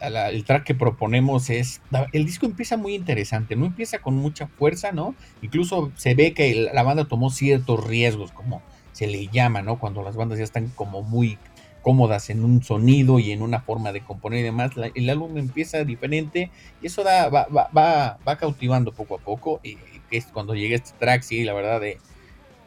el 0.00 0.44
track 0.44 0.64
que 0.64 0.74
proponemos 0.74 1.48
es. 1.48 1.80
El 2.12 2.26
disco 2.26 2.44
empieza 2.44 2.76
muy 2.76 2.94
interesante, 2.94 3.56
no 3.56 3.66
empieza 3.66 4.00
con 4.00 4.16
mucha 4.16 4.48
fuerza, 4.48 4.92
¿no? 4.92 5.14
Incluso 5.42 5.92
se 5.96 6.14
ve 6.14 6.34
que 6.34 6.68
la 6.72 6.82
banda 6.82 7.06
tomó 7.06 7.30
ciertos 7.30 7.86
riesgos, 7.86 8.32
como 8.32 8.62
se 8.92 9.06
le 9.06 9.28
llama, 9.28 9.62
¿no? 9.62 9.78
Cuando 9.78 10.02
las 10.02 10.16
bandas 10.16 10.38
ya 10.38 10.44
están 10.44 10.68
como 10.74 11.02
muy 11.02 11.38
cómodas 11.82 12.30
en 12.30 12.44
un 12.44 12.62
sonido 12.62 13.18
y 13.18 13.32
en 13.32 13.42
una 13.42 13.60
forma 13.60 13.92
de 13.92 14.02
componer 14.02 14.40
y 14.40 14.42
demás. 14.42 14.72
el 14.94 15.10
álbum 15.10 15.36
empieza 15.38 15.84
diferente 15.84 16.50
y 16.82 16.86
eso 16.86 17.02
da, 17.02 17.28
va, 17.28 17.46
va, 17.48 18.18
va, 18.26 18.36
cautivando 18.36 18.92
poco 18.92 19.16
a 19.16 19.18
poco. 19.18 19.60
Y 19.62 19.78
es 20.10 20.26
cuando 20.26 20.54
llegue 20.54 20.76
este 20.76 20.92
track, 20.98 21.22
sí, 21.22 21.44
la 21.44 21.54
verdad 21.54 21.80
de... 21.80 21.98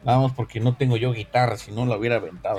Vamos, 0.04 0.32
porque 0.32 0.60
no 0.60 0.76
tengo 0.76 0.98
yo 0.98 1.14
guitarra, 1.14 1.56
si 1.56 1.72
no 1.72 1.86
lo 1.86 1.96
hubiera 1.98 2.16
aventado. 2.16 2.58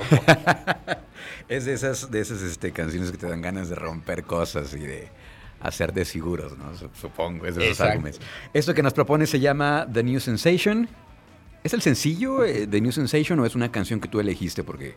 es 1.48 1.64
de 1.64 1.74
esas, 1.74 2.10
de 2.10 2.20
esas 2.20 2.42
este, 2.42 2.72
canciones 2.72 3.12
que 3.12 3.18
te 3.18 3.28
dan 3.28 3.40
ganas 3.40 3.68
de 3.68 3.76
romper 3.76 4.24
cosas 4.24 4.74
y 4.74 4.80
de 4.80 5.08
hacer 5.60 5.92
de 5.92 6.04
seguros, 6.04 6.58
¿no? 6.58 6.72
Supongo, 7.00 7.46
es 7.46 7.54
de 7.54 7.70
esos 7.70 7.86
álbumes. 7.86 8.20
Esto 8.52 8.74
que 8.74 8.82
nos 8.82 8.94
propone 8.94 9.26
se 9.26 9.38
llama 9.38 9.86
The 9.92 10.02
New 10.02 10.18
Sensation. 10.18 10.88
¿Es 11.62 11.72
el 11.72 11.82
sencillo 11.82 12.44
eh, 12.44 12.66
The 12.66 12.80
New 12.80 12.92
Sensation 12.92 13.38
o 13.38 13.46
es 13.46 13.54
una 13.54 13.70
canción 13.70 14.00
que 14.00 14.08
tú 14.08 14.18
elegiste? 14.18 14.64
Porque 14.64 14.96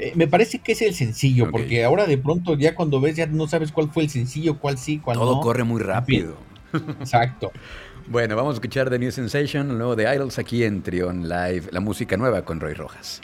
eh, 0.00 0.12
me 0.14 0.28
parece 0.28 0.60
que 0.60 0.72
es 0.72 0.82
el 0.82 0.94
sencillo, 0.94 1.50
porque 1.50 1.82
ahora 1.82 2.06
de 2.06 2.18
pronto 2.18 2.56
ya 2.56 2.76
cuando 2.76 3.00
ves 3.00 3.16
ya 3.16 3.26
no 3.26 3.48
sabes 3.48 3.72
cuál 3.72 3.90
fue 3.90 4.04
el 4.04 4.10
sencillo, 4.10 4.58
cuál 4.60 4.78
sí, 4.78 4.98
cuál 4.98 5.18
no. 5.18 5.24
Todo 5.24 5.40
corre 5.40 5.64
muy 5.64 5.82
rápido. 5.82 6.36
Exacto. 7.00 7.50
bueno, 8.06 8.36
vamos 8.36 8.52
a 8.52 8.54
escuchar 8.54 8.90
The 8.90 8.98
New 9.00 9.10
Sensation, 9.10 9.72
el 9.72 9.78
nuevo 9.78 9.96
de 9.96 10.14
Idols 10.14 10.38
aquí 10.38 10.62
en 10.62 10.82
Trion 10.82 11.28
Live, 11.28 11.64
la 11.72 11.80
música 11.80 12.16
nueva 12.16 12.42
con 12.42 12.60
Roy 12.60 12.74
Rojas. 12.74 13.20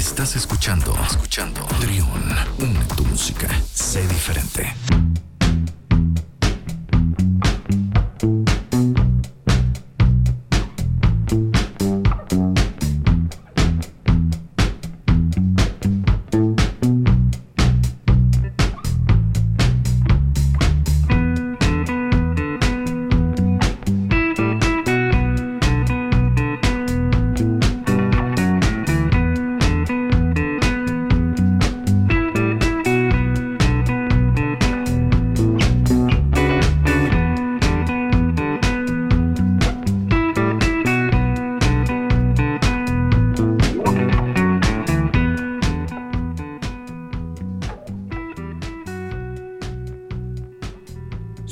Estás 0.00 0.34
escuchando, 0.34 0.96
escuchando. 1.10 1.60
Trión, 1.78 2.08
une 2.58 2.84
tu 2.96 3.04
música. 3.04 3.48
Sé 3.74 4.00
diferente. 4.08 4.72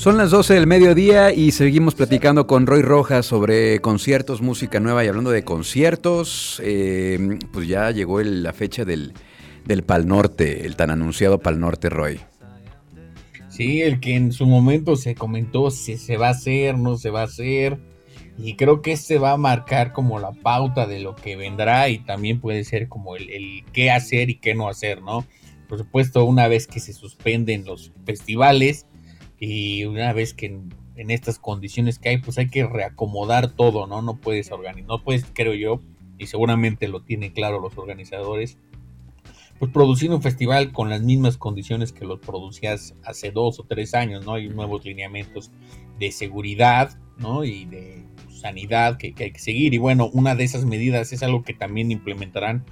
Son 0.09 0.17
las 0.17 0.31
12 0.31 0.55
del 0.55 0.67
mediodía 0.67 1.35
y 1.35 1.51
seguimos 1.51 1.95
platicando 1.95 2.47
con 2.47 2.67
Roy 2.67 2.81
Rojas 2.81 3.27
sobre 3.27 3.79
conciertos, 3.81 4.41
música 4.41 4.81
nueva 4.81 5.05
y 5.05 5.09
hablando 5.09 5.31
de 5.31 5.45
conciertos, 5.45 6.63
eh, 6.65 7.39
pues 7.53 7.69
ya 7.69 7.91
llegó 7.91 8.19
la 8.23 8.55
fecha 8.55 8.87
del, 8.87 9.13
del 9.67 9.83
Pal 9.83 10.09
Norte, 10.09 10.65
el 10.65 10.77
tan 10.77 10.91
anunciado 10.91 11.41
Pal 11.41 11.61
Norte, 11.61 11.91
Roy. 11.91 12.21
Sí, 13.51 13.83
el 13.83 14.01
que 14.01 14.15
en 14.15 14.33
su 14.33 14.47
momento 14.47 14.97
se 14.97 15.15
comentó 15.15 15.71
si 15.71 15.99
se 15.99 16.17
va 16.17 16.29
a 16.29 16.31
hacer, 16.31 16.79
no 16.79 16.97
se 16.97 17.11
va 17.11 17.21
a 17.21 17.25
hacer. 17.25 17.79
Y 18.39 18.57
creo 18.57 18.81
que 18.81 18.93
este 18.93 19.19
va 19.19 19.33
a 19.33 19.37
marcar 19.37 19.93
como 19.93 20.19
la 20.19 20.33
pauta 20.33 20.87
de 20.87 21.01
lo 21.01 21.17
que 21.17 21.37
vendrá 21.37 21.91
y 21.91 21.99
también 21.99 22.41
puede 22.41 22.65
ser 22.65 22.89
como 22.89 23.17
el 23.17 23.63
qué 23.75 23.91
hacer 23.91 24.31
y 24.31 24.37
qué 24.37 24.55
no 24.55 24.71
hacer, 24.71 25.03
¿no? 25.03 25.27
Por 25.69 25.77
supuesto, 25.77 26.25
una 26.25 26.49
vez 26.49 26.67
que 26.67 26.81
se 26.81 26.95
suspenden 26.95 27.67
los 27.67 27.93
festivales, 28.07 28.87
y 29.39 29.85
una 29.85 30.13
vez 30.13 30.35
que 30.35 30.47
en, 30.47 31.11
estas 31.11 31.39
condiciones 31.39 31.99
que 31.99 32.09
hay, 32.09 32.19
pues 32.19 32.39
hay 32.39 32.49
que 32.49 32.67
reacomodar 32.67 33.53
todo, 33.53 33.87
¿no? 33.87 34.03
No 34.03 34.17
puedes 34.17 34.51
organizar, 34.51 34.89
no 34.89 35.05
puedes, 35.05 35.25
creo 35.33 35.55
yo, 35.55 35.81
y 36.19 36.27
seguramente 36.27 36.89
lo 36.89 37.03
tienen 37.03 37.33
claro 37.33 37.61
los 37.61 37.79
organizadores, 37.79 38.59
pues 39.59 39.73
producir 39.73 40.11
un 40.11 40.23
festival 40.23 40.73
con 40.73 40.89
las 40.89 41.03
mismas 41.03 41.37
condiciones 41.37 41.93
que 41.93 42.05
lo 42.05 42.21
producías 42.21 42.95
hace 43.05 43.31
dos 43.31 43.61
o 43.61 43.65
tres 43.65 43.95
años, 43.95 44.25
¿no? 44.25 44.35
Hay 44.35 44.49
nuevos 44.49 44.85
lineamientos 44.85 45.51
de 45.99 46.13
seguridad, 46.13 46.99
¿no? 47.17 47.45
Y 47.45 47.65
de 47.65 48.05
sanidad 48.29 48.97
que, 48.97 49.15
hay 49.19 49.33
que 49.33 49.39
seguir. 49.39 49.75
Y 49.75 49.79
bueno, 49.79 50.11
una 50.13 50.35
de 50.35 50.45
esas 50.45 50.65
medidas 50.65 51.13
es 51.13 51.23
algo 51.23 51.43
que 51.43 51.55
también 51.55 51.91
implementarán 51.91 52.65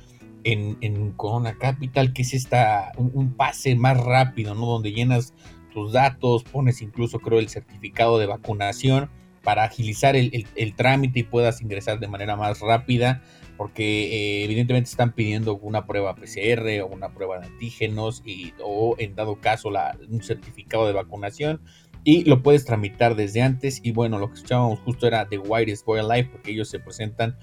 en, 0.45 1.13
Corona 1.17 1.59
Capital, 1.59 2.13
que 2.13 2.23
es 2.23 2.33
esta, 2.33 2.93
un, 2.97 3.33
pase 3.35 3.75
más 3.75 3.99
rápido, 3.99 4.55
¿no? 4.55 4.67
Donde 4.67 4.93
llenas 4.93 5.35
tus 5.77 5.93
datos, 5.93 6.43
pones 6.43 6.81
incluso, 6.81 7.19
creo, 7.19 7.39
el 7.39 7.51
certificado 7.51 8.19
de 8.19 8.25
vacunación 8.25 9.11
para 9.43 9.65
agilizar 9.65 10.17
el, 10.17 10.47
el 10.55 10.75
trámite 10.75 11.19
y 11.19 11.23
puedas 11.23 11.61
ingresar 11.61 12.01
de 12.01 12.09
manera 12.09 12.35
más 12.35 12.61
rápida 12.61 13.21
porque 13.59 14.41
eh, 14.41 14.45
evidentemente 14.45 14.89
están 14.89 15.13
pidiendo 15.13 15.59
una 15.59 15.87
prueba 15.87 16.15
PCR 16.15 16.81
o 16.83 16.87
una 16.87 17.11
prueba 17.11 17.41
de 17.41 17.47
antígenos 17.49 18.23
y, 18.25 18.55
o 18.65 18.97
en 18.99 19.15
dado 19.15 19.39
caso 19.39 19.71
la, 19.71 19.99
un 20.09 20.23
certificado 20.23 20.87
de 20.87 20.95
vacunación 20.95 21.61
y 22.05 22.25
lo 22.25 22.43
puedes 22.43 22.65
tramitar 22.65 23.15
desde 23.15 23.43
antes. 23.43 23.83
Y 23.85 23.93
bueno, 23.93 24.19
lo 24.19 24.29
que 24.29 24.37
escuchábamos 24.37 24.81
justo 24.81 25.07
era 25.07 25.29
The 25.29 25.37
Whitest 25.37 25.85
Boy 25.85 26.01
Alive 26.01 26.31
porque 26.33 26.53
ellos 26.53 26.71
se 26.71 26.81
presentan 26.81 27.37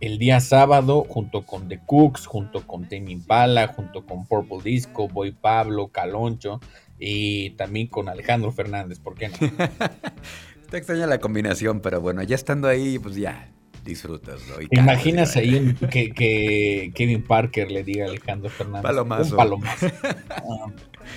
el 0.00 0.18
día 0.18 0.40
sábado 0.40 1.04
junto 1.06 1.44
con 1.44 1.68
The 1.68 1.80
Cooks, 1.84 2.24
junto 2.24 2.66
con 2.66 2.88
Tame 2.88 3.12
Impala, 3.12 3.68
junto 3.68 4.06
con 4.06 4.26
Purple 4.26 4.62
Disco, 4.64 5.06
Boy 5.06 5.32
Pablo, 5.32 5.88
Caloncho 5.88 6.60
y 6.98 7.50
también 7.50 7.88
con 7.88 8.08
Alejandro 8.08 8.52
Fernández, 8.52 8.98
¿por 9.00 9.14
qué 9.14 9.28
no? 9.28 9.36
Te 10.70 10.78
extraña 10.78 11.06
la 11.06 11.18
combinación, 11.18 11.80
pero 11.80 12.00
bueno, 12.00 12.22
ya 12.22 12.34
estando 12.34 12.68
ahí, 12.68 12.98
pues 12.98 13.16
ya, 13.16 13.50
disfrutas. 13.84 14.40
imaginas 14.70 15.36
ahí 15.36 15.74
que, 15.90 16.90
Kevin 16.94 17.22
Parker 17.22 17.70
le 17.70 17.84
diga 17.84 18.06
a 18.06 18.08
Alejandro 18.08 18.50
Fernández? 18.50 18.82
Palomazo. 18.82 19.36
palomazo. 19.36 19.86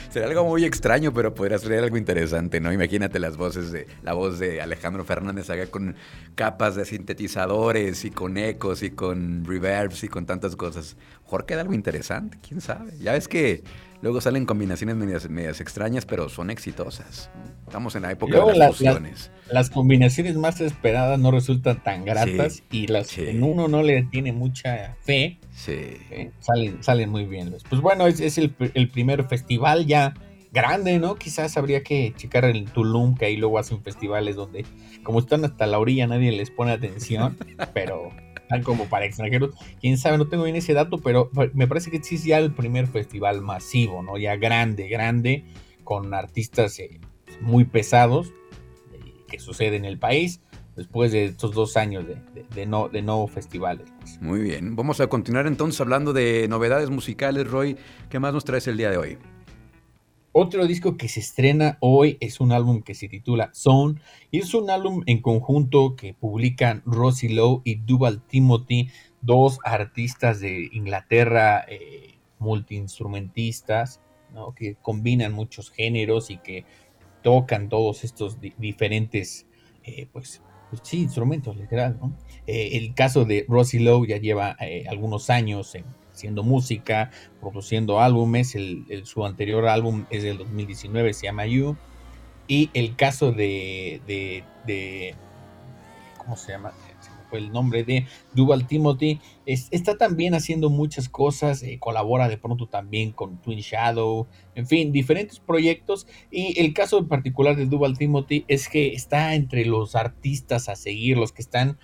Sería 0.10 0.27
algo 0.27 0.46
muy 0.46 0.65
extraño, 0.65 1.13
pero 1.13 1.34
podría 1.34 1.57
ser 1.57 1.81
algo 1.81 1.98
interesante, 1.98 2.60
¿no? 2.60 2.74
Imagínate 2.74 3.19
las 3.19 3.38
voces 3.38 3.72
de 3.72 3.88
la 4.03 4.13
voz 4.13 4.38
de 4.38 4.62
Alejandro 4.62 5.05
Fernández 5.05 5.50
haga 5.50 5.67
con 5.67 5.96
capas 6.36 6.75
de 6.75 6.86
sintetizadores 6.86 8.03
y 8.03 8.12
con 8.12 8.38
ecos 8.38 8.84
y 8.84 8.91
con 8.91 9.46
reverbs 9.46 10.03
y 10.03 10.07
con 10.10 10.25
tantas 10.25 10.55
cosas. 10.55 10.98
Mejor 11.27 11.46
queda 11.46 11.62
algo 11.62 11.74
interesante, 11.74 12.38
quién 12.41 12.62
sabe. 12.62 12.93
Ya 13.00 13.12
ves 13.12 13.27
que 13.27 13.63
Luego 14.01 14.22
salen 14.22 14.46
combinaciones 14.46 14.96
medias, 14.96 15.60
extrañas, 15.60 16.05
pero 16.05 16.29
son 16.29 16.51
exitosas. 16.51 17.31
Estamos 17.65 17.96
en 17.96 18.03
la 18.03 18.12
época 18.12 18.46
de 18.46 18.55
las 18.55 18.77
fusiones. 18.77 19.31
las 19.51 19.69
combinaciones 19.72 20.36
más 20.36 20.62
esperadas 20.62 21.19
no 21.19 21.31
resultan 21.31 21.84
tan 21.84 22.05
gratas 22.05 22.63
y 22.72 22.88
las 22.88 23.17
en 23.17 23.41
uno 23.41 23.67
no 23.67 23.81
le 23.81 24.03
tiene 24.03 24.34
mucha 24.34 24.96
fe. 25.01 25.39
Eh, 25.67 26.31
salen, 26.39 26.84
salen 26.84 27.10
muy 27.10 27.25
bien. 27.25 27.55
Pues 27.69 27.81
bueno, 27.81 28.05
es, 28.05 28.38
el, 28.38 28.51
primer 28.51 29.27
festival 29.27 29.88
ya 29.88 30.13
grande, 30.51 31.00
¿no? 31.00 31.15
Quizás 31.15 31.57
habría 31.57 31.81
que 31.81 32.13
checar 32.15 32.46
el 32.46 32.65
Tulum, 32.65 33.15
que 33.15 33.25
ahí 33.25 33.36
luego 33.36 33.57
hacen 33.57 33.82
festivales 33.82 34.36
donde, 34.36 34.63
como 35.04 35.19
están 35.19 35.43
hasta 35.43 35.65
la 35.65 35.80
orilla, 35.80 36.06
nadie 36.06 36.32
les 36.32 36.51
pone 36.51 36.71
atención, 36.71 37.36
pero 37.73 38.12
como 38.63 38.86
para 38.86 39.05
extranjeros. 39.05 39.55
Quién 39.79 39.97
sabe, 39.97 40.17
no 40.17 40.27
tengo 40.27 40.43
bien 40.43 40.55
ese 40.55 40.73
dato, 40.73 40.97
pero 40.97 41.29
me 41.53 41.67
parece 41.67 41.91
que 41.91 42.01
sí 42.01 42.15
es 42.15 42.23
ya 42.23 42.38
el 42.39 42.53
primer 42.53 42.88
festival 42.88 43.41
masivo, 43.41 44.03
¿no? 44.03 44.17
Ya 44.17 44.36
grande, 44.36 44.88
grande, 44.88 45.45
con 45.83 46.13
artistas 46.13 46.79
eh, 46.79 46.99
muy 47.41 47.65
pesados 47.65 48.33
eh, 48.93 49.13
que 49.27 49.39
sucede 49.39 49.75
en 49.75 49.86
el 49.86 49.97
país 49.99 50.41
después 50.75 51.12
de 51.12 51.25
estos 51.25 51.53
dos 51.53 51.75
años 51.75 52.05
de, 52.07 52.65
no, 52.65 52.88
de 52.88 53.01
no 53.01 53.27
festivales. 53.27 53.88
Pues. 53.99 54.21
Muy 54.21 54.41
bien, 54.41 54.75
vamos 54.75 55.01
a 55.01 55.07
continuar 55.07 55.47
entonces 55.47 55.81
hablando 55.81 56.13
de 56.13 56.47
novedades 56.47 56.89
musicales, 56.89 57.49
Roy. 57.49 57.77
¿Qué 58.10 58.19
más 58.19 58.33
nos 58.33 58.45
traes 58.45 58.67
el 58.67 58.77
día 58.77 58.91
de 58.91 58.97
hoy? 58.97 59.17
Otro 60.39 60.67
disco 60.67 60.97
que 60.97 61.10
se 61.10 61.19
estrena 61.19 61.80
hoy 61.80 62.17
es 62.19 62.39
un 62.39 62.52
álbum 62.52 62.84
que 62.84 62.93
se 62.93 63.10
titula 63.10 63.50
Zone 63.56 64.00
y 64.30 64.38
es 64.38 64.54
un 64.54 64.69
álbum 64.69 65.02
en 65.08 65.19
conjunto 65.19 65.95
que 65.95 66.13
publican 66.13 66.84
Rosie 66.86 67.34
Lowe 67.34 67.63
y 67.63 67.78
Duval 67.78 68.21
Timothy, 68.21 68.91
dos 69.19 69.58
artistas 69.63 70.39
de 70.39 70.69
Inglaterra, 70.73 71.65
eh, 71.67 72.19
multiinstrumentistas, 72.38 74.00
que 74.56 74.76
combinan 74.76 75.34
muchos 75.34 75.71
géneros 75.71 76.30
y 76.30 76.38
que 76.38 76.65
tocan 77.23 77.67
todos 77.67 78.04
estos 78.04 78.38
diferentes, 78.60 79.47
eh, 79.86 80.06
pues, 80.13 80.43
pues, 80.69 80.84
sí, 80.84 81.02
instrumentos, 81.02 81.58
literal. 81.58 82.00
Eh, 82.45 82.78
el 82.78 82.93
caso 82.93 83.26
de 83.26 83.43
Rosie 83.50 83.80
Lowe 83.80 84.06
ya 84.06 84.17
lleva 84.17 84.56
algunos 84.88 85.32
años 85.32 85.73
en 85.73 85.86
haciendo 86.17 86.43
música, 86.43 87.12
produciendo 87.39 88.01
álbumes. 88.01 88.56
El, 88.56 89.06
su 89.06 89.25
anterior 89.25 89.67
álbum 89.67 90.06
es 90.10 90.23
del 90.23 90.39
2019, 90.39 91.13
se 91.13 91.27
llama 91.27 91.45
You. 91.45 91.77
Y 92.47 92.69
el 92.73 92.95
caso 92.95 93.32
de, 93.32 94.01
de, 94.08 95.15
¿cómo 96.17 96.36
se 96.36 96.53
llama? 96.53 96.73
fue 97.30 97.39
el 97.39 97.51
nombre 97.51 97.84
de 97.84 98.06
Duval 98.34 98.67
Timothy. 98.67 99.19
está 99.45 99.97
también 99.97 100.34
haciendo 100.34 100.69
muchas 100.69 101.10
cosas, 101.10 101.62
eh, 101.62 101.77
colabora 101.77 102.30
de 102.30 102.38
pronto 102.38 102.67
también 102.67 103.12
con 103.12 103.41
Twin 103.41 103.60
Shadow, 103.60 104.27
en 104.56 104.65
fin, 104.65 104.93
diferentes 104.93 105.39
proyectos. 105.41 106.08
Y 106.32 106.58
el 106.60 106.73
caso 106.73 106.99
en 106.99 107.10
particular 107.10 107.58
de 107.58 107.65
Duval 107.65 107.97
Timothy 107.97 108.45
es 108.47 108.69
que 108.69 108.93
está 108.93 109.36
entre 109.36 109.65
los 109.65 109.95
artistas 109.95 110.69
a 110.69 110.77
seguir, 110.77 111.17
los 111.17 111.34
que 111.34 111.41
están 111.41 111.77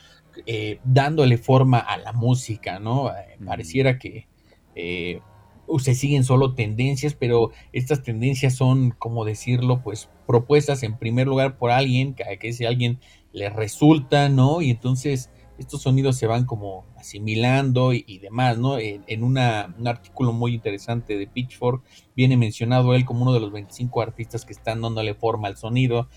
eh, 0.46 0.80
dándole 0.84 1.38
forma 1.38 1.80
a 1.80 1.98
la 1.98 2.13
música, 2.13 2.80
¿no? 2.80 3.10
Eh, 3.10 3.38
pareciera 3.46 3.98
que 3.98 4.28
eh, 4.76 5.22
se 5.80 5.96
siguen 5.96 6.24
solo 6.24 6.54
tendencias, 6.54 7.13
pero 7.13 7.52
estas 7.72 8.04
tendencias 8.04 8.56
son, 8.56 8.91
como 8.91 9.26
decirlo, 9.26 9.82
pues 9.82 10.10
propuestas 10.28 10.84
en 10.84 10.98
primer 10.98 11.28
lugar 11.28 11.58
por 11.58 11.72
alguien, 11.72 12.13
que 12.13 12.24
a 12.24 12.32
ese 12.32 12.67
alguien 12.67 13.00
le 13.32 13.50
resulta, 13.50 14.30
¿no? 14.30 14.62
Y 14.62 14.72
entonces 14.72 15.30
estos 15.58 15.82
sonidos 15.82 16.18
se 16.18 16.28
van 16.28 16.46
como 16.46 16.86
asimilando 16.98 17.94
y, 17.94 18.20
demás, 18.20 18.58
¿no? 18.58 18.78
En, 18.80 19.24
un 19.24 19.38
artículo 19.38 20.34
muy 20.34 20.54
interesante 20.54 21.18
de 21.18 21.28
Pitchfork 21.28 21.84
viene 22.16 22.38
mencionado 22.38 22.94
él 22.96 23.06
como 23.06 23.24
uno 23.24 23.34
de 23.34 23.39
los 23.39 23.52
25 23.52 24.02
artistas 24.02 24.46
que 24.46 24.54
están 24.54 24.82
dándole 24.82 25.13
forma 25.13 25.48
al 25.48 25.58
sonido. 25.58 26.10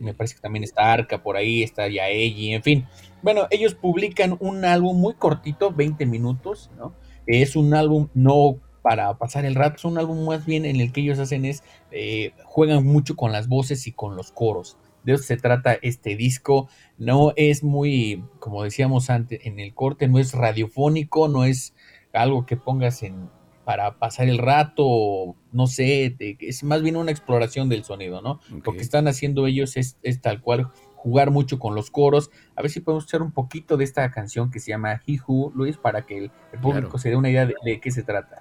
me 0.00 0.14
parece 0.14 0.36
que 0.36 0.40
también 0.40 0.64
está 0.64 0.92
Arca 0.92 1.22
por 1.22 1.36
ahí, 1.36 1.62
está 1.62 1.88
Yaeji, 1.88 2.54
en 2.54 2.62
fin. 2.62 2.86
Bueno, 3.22 3.46
ellos 3.50 3.74
publican 3.74 4.36
un 4.40 4.64
álbum 4.64 5.00
muy 5.00 5.14
cortito, 5.14 5.72
20 5.72 6.06
minutos, 6.06 6.70
¿no? 6.76 6.94
Es 7.26 7.56
un 7.56 7.74
álbum 7.74 8.08
no 8.14 8.56
para 8.82 9.18
pasar 9.18 9.44
el 9.44 9.56
rato, 9.56 9.76
es 9.76 9.84
un 9.84 9.98
álbum 9.98 10.24
más 10.26 10.46
bien 10.46 10.64
en 10.64 10.80
el 10.80 10.92
que 10.92 11.00
ellos 11.00 11.18
hacen 11.18 11.44
es, 11.44 11.64
eh, 11.90 12.32
juegan 12.44 12.84
mucho 12.84 13.16
con 13.16 13.32
las 13.32 13.48
voces 13.48 13.88
y 13.88 13.92
con 13.92 14.14
los 14.14 14.30
coros 14.30 14.76
de 15.06 15.14
eso 15.14 15.22
se 15.22 15.36
trata 15.36 15.78
este 15.80 16.16
disco. 16.16 16.68
No 16.98 17.32
es 17.36 17.62
muy, 17.62 18.24
como 18.40 18.64
decíamos 18.64 19.08
antes 19.08 19.40
en 19.46 19.60
el 19.60 19.72
corte, 19.72 20.08
no 20.08 20.18
es 20.18 20.34
radiofónico, 20.34 21.28
no 21.28 21.44
es 21.44 21.74
algo 22.12 22.44
que 22.44 22.56
pongas 22.56 23.02
en 23.02 23.30
para 23.64 23.98
pasar 23.98 24.28
el 24.28 24.38
rato, 24.38 25.34
no 25.50 25.66
sé, 25.66 26.16
es 26.38 26.62
más 26.62 26.82
bien 26.82 26.96
una 26.96 27.10
exploración 27.10 27.68
del 27.68 27.82
sonido, 27.82 28.22
¿no? 28.22 28.38
Lo 28.64 28.72
que 28.72 28.80
están 28.80 29.08
haciendo 29.08 29.48
ellos 29.48 29.76
es, 29.76 29.98
tal 30.22 30.40
cual 30.40 30.70
jugar 30.94 31.32
mucho 31.32 31.58
con 31.58 31.74
los 31.74 31.90
coros. 31.90 32.30
A 32.54 32.62
ver 32.62 32.70
si 32.70 32.78
podemos 32.78 33.06
echar 33.06 33.22
un 33.22 33.32
poquito 33.32 33.76
de 33.76 33.82
esta 33.82 34.08
canción 34.12 34.52
que 34.52 34.60
se 34.60 34.70
llama 34.70 35.02
He 35.04 35.18
Who, 35.18 35.50
Luis, 35.56 35.78
para 35.78 36.06
que 36.06 36.16
el, 36.16 36.30
público 36.62 36.96
se 36.98 37.08
dé 37.10 37.16
una 37.16 37.28
idea 37.28 37.44
de, 37.44 37.56
de 37.64 37.80
qué 37.80 37.90
se 37.90 38.04
trata. 38.04 38.38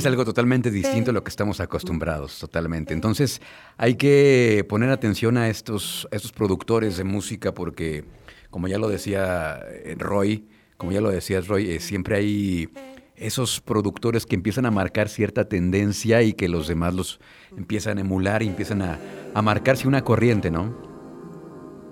Es 0.00 0.06
algo 0.06 0.24
totalmente 0.24 0.70
distinto 0.70 1.10
a 1.10 1.14
lo 1.14 1.22
que 1.22 1.28
estamos 1.28 1.60
acostumbrados, 1.60 2.38
totalmente. 2.38 2.94
Entonces, 2.94 3.40
hay 3.76 3.94
que 3.94 4.64
poner 4.68 4.90
atención 4.90 5.36
a 5.36 5.48
estos, 5.48 6.08
estos 6.10 6.32
productores 6.32 6.96
de 6.96 7.04
música 7.04 7.52
porque, 7.54 8.04
como 8.50 8.66
ya 8.66 8.78
lo 8.78 8.88
decía 8.88 9.60
eh, 9.68 9.94
Roy, 9.98 10.46
como 10.76 10.92
ya 10.92 11.00
lo 11.00 11.10
decías, 11.10 11.46
Roy, 11.46 11.70
eh, 11.70 11.80
siempre 11.80 12.16
hay 12.16 12.70
esos 13.16 13.60
productores 13.60 14.24
que 14.24 14.34
empiezan 14.34 14.64
a 14.64 14.70
marcar 14.70 15.10
cierta 15.10 15.46
tendencia 15.46 16.22
y 16.22 16.32
que 16.32 16.48
los 16.48 16.66
demás 16.66 16.94
los 16.94 17.20
empiezan 17.56 17.98
a 17.98 18.00
emular 18.00 18.42
y 18.42 18.48
empiezan 18.48 18.80
a, 18.80 18.98
a 19.34 19.42
marcarse 19.42 19.86
una 19.86 20.02
corriente, 20.02 20.50
¿no? 20.50 20.74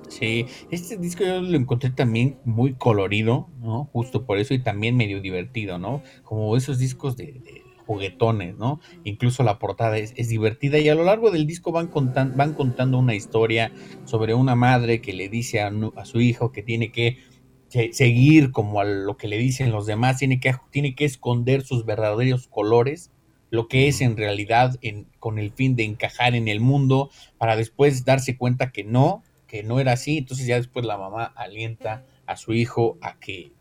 Sí, 0.09 0.47
este 0.71 0.97
disco 0.97 1.25
yo 1.25 1.43
lo 1.43 1.57
encontré 1.59 1.91
también 1.91 2.39
muy 2.47 2.73
colorido, 2.73 3.51
¿no? 3.61 3.91
Justo 3.93 4.25
por 4.25 4.39
eso 4.39 4.55
y 4.55 4.59
también 4.59 4.97
medio 4.97 5.21
divertido, 5.21 5.79
¿no? 5.79 6.03
Como 6.23 6.57
esos 6.57 6.79
discos 6.79 7.19
de, 7.19 7.43
juguetones, 7.89 8.59
¿no? 8.59 8.81
Incluso 9.05 9.43
la 9.43 9.59
portada 9.59 9.97
es, 9.97 10.29
divertida 10.29 10.79
y 10.79 10.91
a 10.91 10.95
lo 10.95 11.05
largo 11.05 11.31
del 11.31 11.47
disco 11.47 11.73
van, 11.73 11.91
van 12.37 12.53
contando 12.53 12.99
una 12.99 13.15
historia 13.15 13.73
sobre 14.05 14.35
una 14.35 14.55
madre 14.55 15.01
que 15.01 15.15
le 15.15 15.31
dice 15.31 15.63
a, 15.63 15.73
su 16.05 16.21
hijo 16.21 16.53
que 16.53 16.63
tiene 16.63 16.93
que 16.93 17.17
seguir 17.71 18.53
como 18.53 18.83
a 18.83 18.85
lo 18.85 19.17
que 19.17 19.27
le 19.27 19.39
dicen 19.39 19.73
los 19.73 19.87
demás, 19.87 20.19
tiene 20.19 20.39
que, 20.39 20.55
tiene 20.71 20.95
que 20.95 21.07
esconder 21.07 21.63
sus 21.63 21.87
verdaderos 21.87 22.47
colores, 22.47 23.11
lo 23.49 23.69
que 23.69 23.89
es 23.89 24.03
en 24.03 24.19
realidad 24.19 24.79
con 25.19 25.39
el 25.39 25.51
fin 25.51 25.75
de 25.75 25.85
encajar 25.85 26.35
en 26.35 26.47
el 26.47 26.61
mundo, 26.61 27.09
para 27.39 27.57
después 27.57 28.05
darse 28.05 28.37
cuenta 28.37 28.71
que 28.71 28.85
no, 28.85 29.23
que 29.47 29.63
no 29.63 29.81
era 29.81 29.93
así, 29.93 30.19
entonces 30.19 30.47
ya 30.47 30.57
después 30.57 30.85
la 30.85 30.99
mamá 30.99 31.25
alienta 31.25 32.05
a 32.27 32.37
su 32.37 32.53
hijo 32.53 32.99
a 33.01 33.19
que 33.19 33.53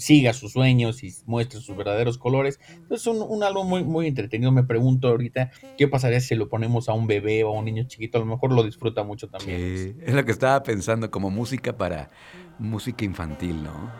siga 0.00 0.32
sus 0.32 0.52
sueños 0.52 1.04
y 1.04 1.14
muestre 1.26 1.60
sus 1.60 1.76
verdaderos 1.76 2.18
colores. 2.18 2.58
Entonces, 2.70 3.06
un, 3.06 3.22
un 3.22 3.42
álbum 3.42 3.68
muy, 3.68 3.84
muy 3.84 4.06
entretenido. 4.06 4.50
Me 4.50 4.64
pregunto 4.64 5.08
ahorita 5.08 5.50
qué 5.78 5.88
pasaría 5.88 6.20
si 6.20 6.34
lo 6.34 6.48
ponemos 6.48 6.88
a 6.88 6.92
un 6.92 7.06
bebé 7.06 7.44
o 7.44 7.50
a 7.50 7.58
un 7.58 7.64
niño 7.64 7.84
chiquito. 7.84 8.18
A 8.18 8.20
lo 8.20 8.26
mejor 8.26 8.52
lo 8.52 8.62
disfruta 8.62 9.04
mucho 9.04 9.28
también. 9.28 10.00
es 10.04 10.14
lo 10.14 10.24
que 10.24 10.32
estaba 10.32 10.62
pensando, 10.62 11.10
como 11.10 11.30
música 11.30 11.76
para 11.76 12.10
música 12.58 13.04
infantil, 13.04 13.62
¿no? 13.62 13.92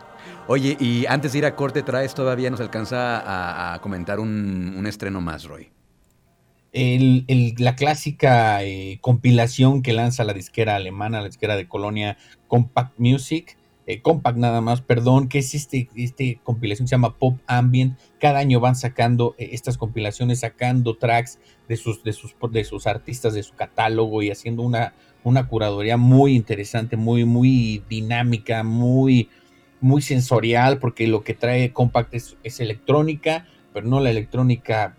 Oye, 0.49 0.77
y 0.81 1.07
antes 1.07 1.33
de 1.33 1.39
ir 1.39 1.47
a 1.47 1.55
corte, 1.55 1.83
traes 1.83 2.15
todavía 2.15 2.51
nos 2.51 2.61
alcanza 2.61 3.75
a, 3.75 3.81
comentar 3.81 4.19
un, 4.19 4.75
un 4.77 4.87
estreno 4.87 5.21
más, 5.21 5.45
Roy 5.45 5.71
el, 6.73 7.55
la 7.59 7.75
clásica 7.75 8.63
eh, 8.63 8.99
compilación 9.01 9.83
que 9.83 9.93
lanza 9.93 10.25
la 10.25 10.33
disquera 10.33 10.77
alemana, 10.77 11.21
la 11.21 11.27
disquera 11.27 11.57
de 11.57 11.69
Colonia 11.69 12.17
Compact 12.49 12.99
Music, 12.99 13.57
eh, 13.87 14.03
Compact 14.03 14.39
nada 14.39 14.61
más, 14.61 14.83
perdón, 14.83 15.29
que 15.29 15.39
es 15.39 15.55
este, 15.55 15.89
este 15.97 16.41
compilación 16.45 16.87
se 16.87 16.93
llama 16.93 17.17
Pop 17.17 17.39
Ambient. 17.47 17.99
Cada 18.21 18.39
año 18.39 18.61
van 18.61 18.77
sacando 18.77 19.35
eh, 19.39 19.51
estas 19.53 19.79
compilaciones, 19.79 20.41
sacando 20.41 20.97
tracks 20.97 21.39
de 21.69 21.77
sus, 21.77 22.03
de 22.03 22.13
sus, 22.13 22.35
de 22.51 22.65
sus 22.65 22.87
artistas, 22.87 23.35
de 23.35 23.43
su 23.43 23.55
catálogo 23.55 24.23
y 24.23 24.31
haciendo 24.31 24.63
una, 24.63 24.95
una 25.25 25.49
curaduría 25.49 25.97
muy 25.97 26.35
interesante, 26.35 26.97
muy, 26.97 27.25
muy 27.25 27.83
dinámica, 27.89 28.63
muy, 28.63 29.29
muy 29.81 30.03
sensorial, 30.03 30.79
porque 30.79 31.07
lo 31.07 31.25
que 31.25 31.35
trae 31.35 31.73
Compact 31.73 32.15
es, 32.15 32.61
electrónica, 32.61 33.47
pero 33.73 33.87
no 33.87 34.01
la 34.01 34.11
electrónica 34.11 34.97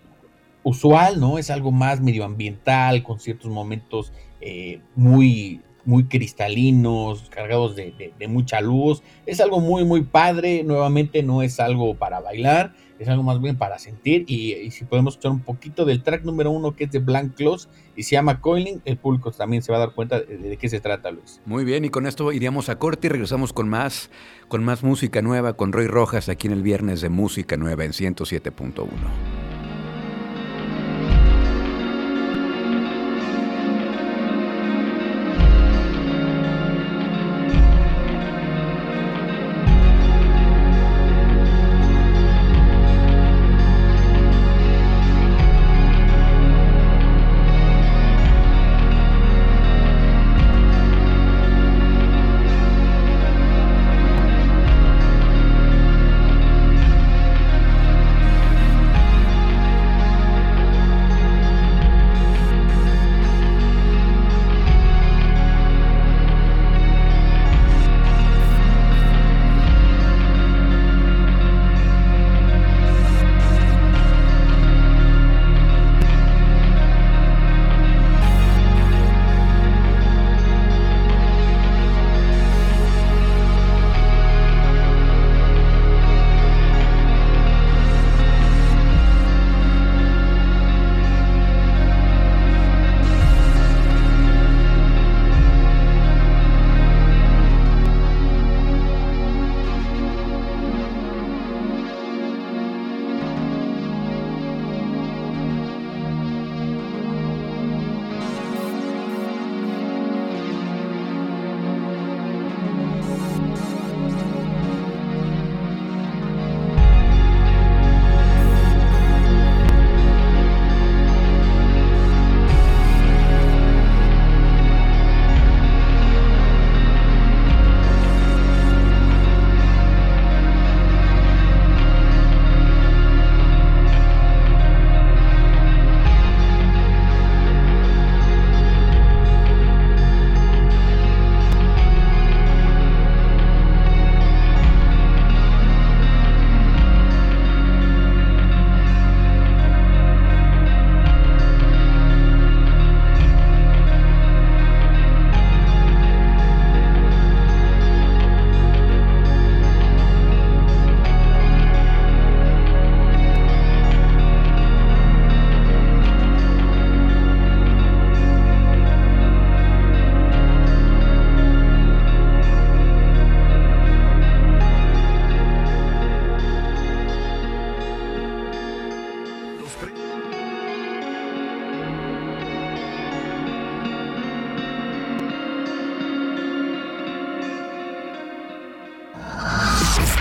usual, 0.64 1.20
¿no? 1.20 1.38
Es 1.38 1.50
algo 1.50 1.72
más 1.72 2.00
medioambiental, 2.00 3.02
con 3.02 3.20
ciertos 3.20 3.50
momentos 3.50 4.12
eh, 4.40 4.80
muy, 4.94 5.60
muy 5.84 6.04
cristalinos, 6.04 7.28
cargados 7.30 7.76
de, 7.76 8.12
mucha 8.28 8.60
luz. 8.60 9.02
Es 9.26 9.40
algo 9.40 9.60
muy, 9.60 9.84
muy 9.84 10.02
padre. 10.02 10.62
Nuevamente 10.64 11.22
no 11.22 11.42
es 11.42 11.60
algo 11.60 11.94
para 11.94 12.20
bailar, 12.20 12.74
es 12.98 13.08
algo 13.08 13.22
más 13.22 13.40
bien 13.40 13.56
para 13.56 13.78
sentir. 13.78 14.24
Y, 14.28 14.70
si 14.70 14.84
podemos 14.84 15.14
escuchar 15.14 15.32
un 15.32 15.40
poquito 15.40 15.84
del 15.84 16.02
track 16.02 16.24
número 16.24 16.50
uno 16.50 16.74
que 16.74 16.84
es 16.84 16.90
de 16.90 16.98
Blank 16.98 17.34
Close 17.34 17.68
y 17.96 18.04
se 18.04 18.12
llama 18.12 18.40
Coiling, 18.40 18.80
el 18.84 18.96
público 18.96 19.32
también 19.32 19.62
se 19.62 19.72
va 19.72 19.78
a 19.78 19.80
dar 19.80 19.92
cuenta 19.92 20.20
de, 20.20 20.36
de, 20.36 20.56
qué 20.56 20.68
se 20.68 20.80
trata, 20.80 21.10
Luis. 21.10 21.40
Muy 21.44 21.64
bien, 21.64 21.84
y 21.84 21.90
con 21.90 22.06
esto 22.06 22.32
iríamos 22.32 22.68
a 22.68 22.78
corte 22.78 23.08
y 23.08 23.10
regresamos 23.10 23.52
con 23.52 23.68
más, 23.68 24.10
con 24.48 24.64
más 24.64 24.82
música 24.82 25.22
nueva, 25.22 25.54
con 25.54 25.72
Roy 25.72 25.86
Rojas 25.86 26.28
aquí 26.28 26.46
en 26.46 26.52
el 26.52 26.62
viernes 26.62 27.00
de 27.00 27.08
Música 27.08 27.56
Nueva 27.56 27.84
en 27.84 27.92
107.1. 27.92 29.41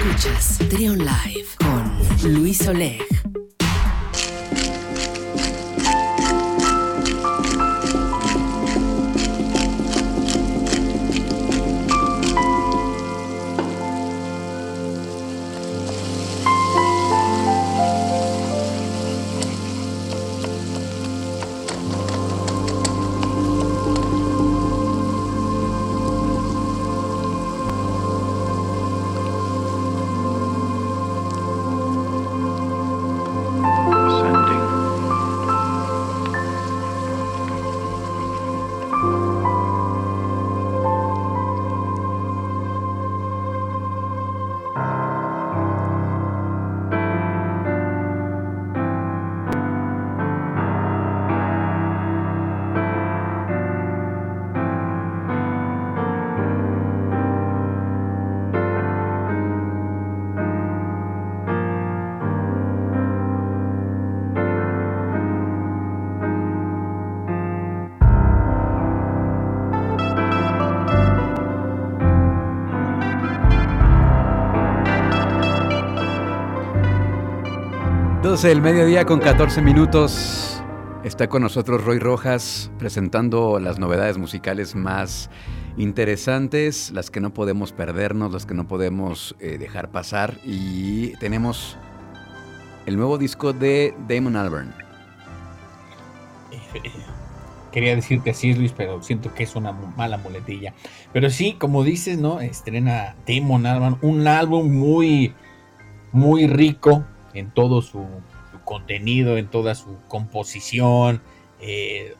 Escuchas 0.01 0.57
Trion 0.69 0.97
Live 0.97 1.45
con 1.59 2.33
Luis 2.33 2.67
Oleg. 2.67 3.05
12 78.31 78.47
del 78.47 78.61
mediodía 78.61 79.03
con 79.03 79.19
14 79.19 79.61
minutos. 79.61 80.63
Está 81.03 81.27
con 81.27 81.41
nosotros 81.41 81.83
Roy 81.83 81.99
Rojas 81.99 82.71
presentando 82.79 83.59
las 83.59 83.77
novedades 83.77 84.17
musicales 84.17 84.73
más 84.73 85.29
interesantes, 85.75 86.91
las 86.91 87.11
que 87.11 87.19
no 87.19 87.33
podemos 87.33 87.73
perdernos, 87.73 88.31
las 88.31 88.45
que 88.45 88.53
no 88.53 88.69
podemos 88.69 89.35
eh, 89.41 89.57
dejar 89.57 89.91
pasar. 89.91 90.37
Y 90.45 91.09
tenemos 91.17 91.77
el 92.85 92.95
nuevo 92.95 93.17
disco 93.17 93.51
de 93.51 93.93
Damon 94.07 94.37
Albarn. 94.37 94.73
Quería 97.73 97.97
decirte 97.97 98.29
así, 98.29 98.53
Luis, 98.53 98.71
pero 98.71 99.03
siento 99.03 99.33
que 99.33 99.43
es 99.43 99.57
una 99.57 99.73
mala 99.73 100.17
muletilla. 100.17 100.73
Pero 101.11 101.29
sí, 101.29 101.57
como 101.59 101.83
dices, 101.83 102.17
¿no? 102.17 102.39
Estrena 102.39 103.13
Damon 103.27 103.65
Albarn, 103.65 103.97
un 104.01 104.25
álbum 104.25 104.71
muy, 104.71 105.33
muy 106.13 106.47
rico, 106.47 107.03
en 107.33 107.51
todo 107.51 107.81
su, 107.81 108.05
contenido, 108.65 109.37
en 109.37 109.49
toda 109.49 109.75
su 109.75 109.97
composición. 110.07 111.21
Eh, 111.59 112.15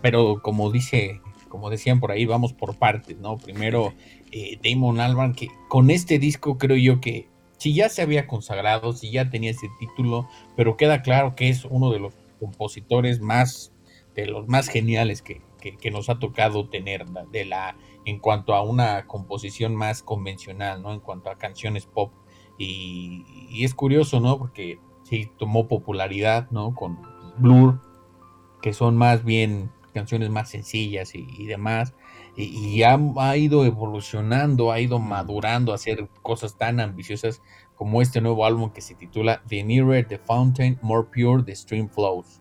pero 0.00 0.40
como 0.42 0.70
dice, 0.70 1.20
como 1.48 1.70
decían 1.70 2.00
por 2.00 2.10
ahí, 2.10 2.26
vamos 2.26 2.52
por 2.52 2.76
partes, 2.76 3.18
¿no? 3.18 3.36
Primero 3.36 3.94
eh, 4.32 4.58
Damon 4.62 5.00
Albarn, 5.00 5.34
que 5.34 5.48
con 5.68 5.90
este 5.90 6.18
disco 6.18 6.58
creo 6.58 6.76
yo 6.76 7.00
que 7.00 7.28
si 7.58 7.74
ya 7.74 7.88
se 7.88 8.02
había 8.02 8.26
consagrado, 8.26 8.92
si 8.92 9.10
ya 9.10 9.30
tenía 9.30 9.50
ese 9.50 9.68
título, 9.78 10.28
pero 10.56 10.76
queda 10.76 11.02
claro 11.02 11.34
que 11.34 11.48
es 11.48 11.64
uno 11.64 11.90
de 11.90 11.98
los 12.00 12.14
compositores 12.40 13.20
más, 13.20 13.72
de 14.14 14.26
los 14.26 14.48
más 14.48 14.68
geniales 14.68 15.22
que, 15.22 15.40
que, 15.60 15.90
nos 15.90 16.10
ha 16.10 16.18
tocado 16.18 16.68
tener 16.68 17.06
de 17.06 17.44
la, 17.44 17.76
en 18.04 18.18
cuanto 18.18 18.54
a 18.54 18.62
una 18.62 19.06
composición 19.06 19.74
más 19.74 20.02
convencional, 20.02 20.82
¿no? 20.82 20.92
En 20.92 21.00
cuanto 21.00 21.30
a 21.30 21.38
canciones 21.38 21.86
pop 21.86 22.12
y, 22.58 23.64
es 23.64 23.74
curioso, 23.74 24.20
¿no? 24.20 24.38
Porque 24.38 24.78
sí 25.02 25.30
tomó 25.38 25.68
popularidad, 25.68 26.50
¿no? 26.50 26.74
Con 26.74 26.98
Blur, 27.38 27.80
que 28.62 28.72
son 28.72 28.96
más 28.96 29.24
bien 29.24 29.70
canciones 29.92 30.30
más 30.30 30.50
sencillas 30.50 31.14
y, 31.14 31.46
demás. 31.46 31.94
Y, 32.36 32.82
ha, 32.82 33.36
ido 33.36 33.64
evolucionando, 33.64 34.72
ha 34.72 34.80
ido 34.80 34.98
madurando 34.98 35.72
a 35.72 35.76
hacer 35.76 36.08
cosas 36.22 36.58
tan 36.58 36.80
ambiciosas 36.80 37.40
como 37.76 38.02
este 38.02 38.20
nuevo 38.20 38.44
álbum 38.44 38.70
que 38.70 38.80
se 38.80 38.94
titula 38.94 39.42
The 39.48 39.62
Nearer 39.62 40.06
the 40.06 40.18
Fountain, 40.18 40.78
More 40.82 41.06
Pure 41.12 41.44
the 41.44 41.54
Stream 41.54 41.88
Flows. 41.88 42.40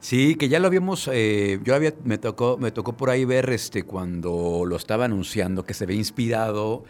Sí, 0.00 0.34
que 0.34 0.50
ya 0.50 0.58
lo 0.58 0.66
habíamos, 0.66 1.08
eh, 1.10 1.60
yo 1.64 1.74
había, 1.74 1.94
me 2.04 2.18
tocó, 2.18 2.58
me 2.58 2.70
tocó 2.70 2.94
por 2.94 3.08
ahí 3.08 3.24
ver 3.24 3.48
este 3.48 3.84
cuando 3.84 4.64
lo 4.66 4.76
estaba 4.76 5.06
anunciando 5.06 5.64
que 5.64 5.72
se 5.72 5.86
ve 5.86 5.94
inspirado 5.94 6.84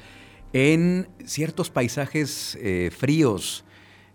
en 0.54 1.08
ciertos 1.26 1.68
paisajes 1.68 2.56
eh, 2.62 2.90
fríos. 2.96 3.64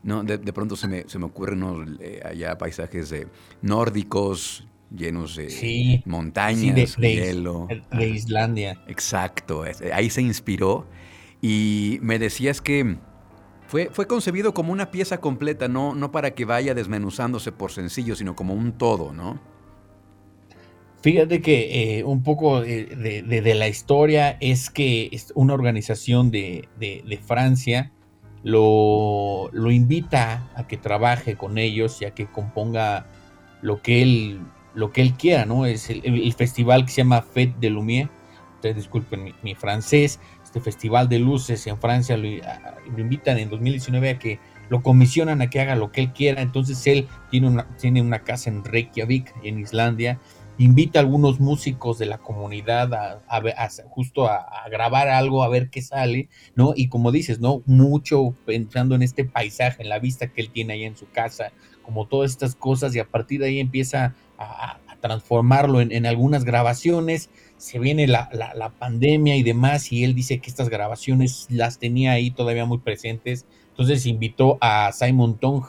¿no? 0.02 0.23
De, 0.23 0.39
pronto 0.54 0.78
se 0.78 0.88
me, 0.88 1.04
se 1.08 1.19
me 1.19 1.25
ocurren 1.25 1.97
eh, 1.99 2.21
allá 2.23 2.58
paisajes 2.58 3.10
de 3.10 3.28
nórdicos, 3.62 4.65
llenos 4.89 5.36
de 5.36 6.02
montañas, 6.06 6.95
de, 6.97 7.13
hielo. 7.13 7.67
De 7.91 8.08
Islandia. 8.08 8.82
Exacto, 8.88 9.65
ahí 9.93 10.10
se 10.10 10.21
inspiró. 10.21 10.88
Y 11.41 11.99
me 12.02 12.17
decías 12.17 12.62
que 12.62 12.97
fue, 13.67 13.89
fue 13.91 14.08
concebido 14.08 14.54
como 14.54 14.71
una 14.71 14.91
pieza 14.91 15.19
completa, 15.19 15.67
no, 15.67 15.93
no 15.93 16.12
para 16.12 16.32
que 16.32 16.45
vaya 16.45 16.73
desmenuzándose 16.73 17.52
por 17.52 17.73
sencillo, 17.73 18.15
sino 18.15 18.36
como 18.36 18.54
un 18.54 18.71
todo, 18.71 19.12
¿no? 19.12 19.41
Fíjate 21.02 21.42
que 21.42 22.00
eh, 22.00 22.04
un 22.04 22.24
poco 22.24 22.60
de, 22.60 23.54
la 23.56 23.68
historia 23.70 24.36
es 24.42 24.70
que 24.70 25.10
una 25.34 25.54
organización 25.54 26.30
de, 26.30 26.68
Francia 27.26 27.92
lo, 28.44 29.50
invita 29.72 30.50
a 30.56 30.68
que 30.68 30.76
trabaje 30.76 31.38
con 31.38 31.58
ellos 31.58 32.02
y 32.02 32.06
a 32.06 32.12
que 32.12 32.26
componga 32.26 33.06
lo 33.62 33.82
que 33.82 34.02
él, 34.02 34.42
lo 34.74 34.92
que 34.92 35.02
él 35.02 35.14
quiera, 35.14 35.46
¿no? 35.46 35.66
Es 35.66 35.90
el, 35.90 36.34
festival 36.34 36.86
que 36.86 36.92
se 36.92 36.98
llama 36.98 37.22
Fête 37.22 37.56
de 37.62 37.70
Lumière. 37.70 38.10
Ustedes 38.56 38.76
disculpen 38.76 39.34
mi, 39.42 39.56
francés. 39.56 40.20
Este 40.44 40.60
festival 40.60 41.08
de 41.08 41.20
luces 41.20 41.66
en 41.68 41.78
Francia 41.80 42.18
lo, 42.18 42.28
lo, 42.28 43.00
invitan 43.00 43.38
en 43.38 43.50
2019 43.50 44.10
a 44.10 44.20
que 44.20 44.40
lo 44.68 44.84
comisionan 44.84 45.42
a 45.42 45.50
que 45.50 45.62
haga 45.62 45.76
lo 45.76 45.94
que 45.94 46.02
él 46.02 46.12
quiera. 46.12 46.42
Entonces 46.42 46.86
él 46.88 47.08
tiene 47.32 47.48
una, 47.48 47.68
tiene 47.78 48.02
una 48.02 48.20
casa 48.20 48.50
en 48.50 48.66
Reykjavik, 48.66 49.34
en 49.44 49.60
Islandia 49.60 50.20
invita 50.60 51.00
a 51.00 51.02
algunos 51.02 51.39
músicos 51.39 51.98
de 51.98 52.06
la 52.06 52.17
comunidad 52.17 52.93
a, 52.93 53.69
justo 53.88 54.28
a, 54.28 54.45
grabar 54.69 55.08
algo, 55.08 55.41
a 55.41 55.48
ver 55.48 55.69
qué 55.69 55.82
sale, 55.82 56.28
¿no? 56.54 56.74
Y 56.76 56.89
como 56.89 57.12
dices, 57.12 57.39
¿no? 57.39 57.63
Mucho 57.65 58.36
pensando 58.45 58.93
en 58.93 59.02
este 59.02 59.24
paisaje, 59.24 59.82
en 59.82 59.89
la 59.89 60.00
vista 60.00 60.28
que 60.28 60.41
él 60.41 60.50
tiene 60.52 60.74
ahí 60.74 60.84
en 60.84 60.98
su 60.98 61.10
casa, 61.10 61.54
como 61.82 62.08
todas 62.08 62.32
estas 62.32 62.56
cosas, 62.56 62.93
y 62.93 63.00
a 63.00 63.06
partir 63.06 63.39
de 63.39 63.48
ahí 63.48 63.60
empieza 63.60 64.15
a, 64.38 64.80
transformarlo 65.00 65.80
en, 65.80 66.06
algunas 66.06 66.43
grabaciones. 66.43 67.30
Se 67.56 67.80
viene 67.80 68.06
la, 68.06 68.74
pandemia 68.78 69.38
y 69.38 69.43
demás, 69.43 69.93
y 69.93 70.04
él 70.04 70.13
dice 70.13 70.39
que 70.39 70.50
estas 70.50 70.67
grabaciones 70.67 71.48
las 71.50 71.80
tenía 71.80 72.12
ahí 72.12 72.32
todavía 72.32 72.65
muy 72.65 72.80
presentes. 72.80 73.45
Entonces 73.69 74.06
invitó 74.06 74.58
a 74.60 74.91
Simon 74.91 75.39
Tong, 75.39 75.63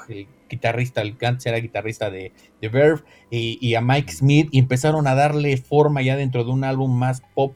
guitarrista, 0.51 1.01
el 1.01 1.17
Gantz 1.17 1.47
era 1.47 1.59
guitarrista 1.59 2.11
de, 2.11 2.33
de 2.61 2.69
Verve, 2.69 3.03
y, 3.31 3.75
a 3.75 3.81
Mike 3.81 4.13
Smith, 4.13 4.49
y 4.51 4.59
empezaron 4.59 5.07
a 5.07 5.15
darle 5.15 5.57
forma 5.57 6.03
ya 6.03 6.17
dentro 6.17 6.45
de 6.45 6.51
un 6.51 6.65
álbum 6.65 6.93
más 6.93 7.23
pop 7.35 7.55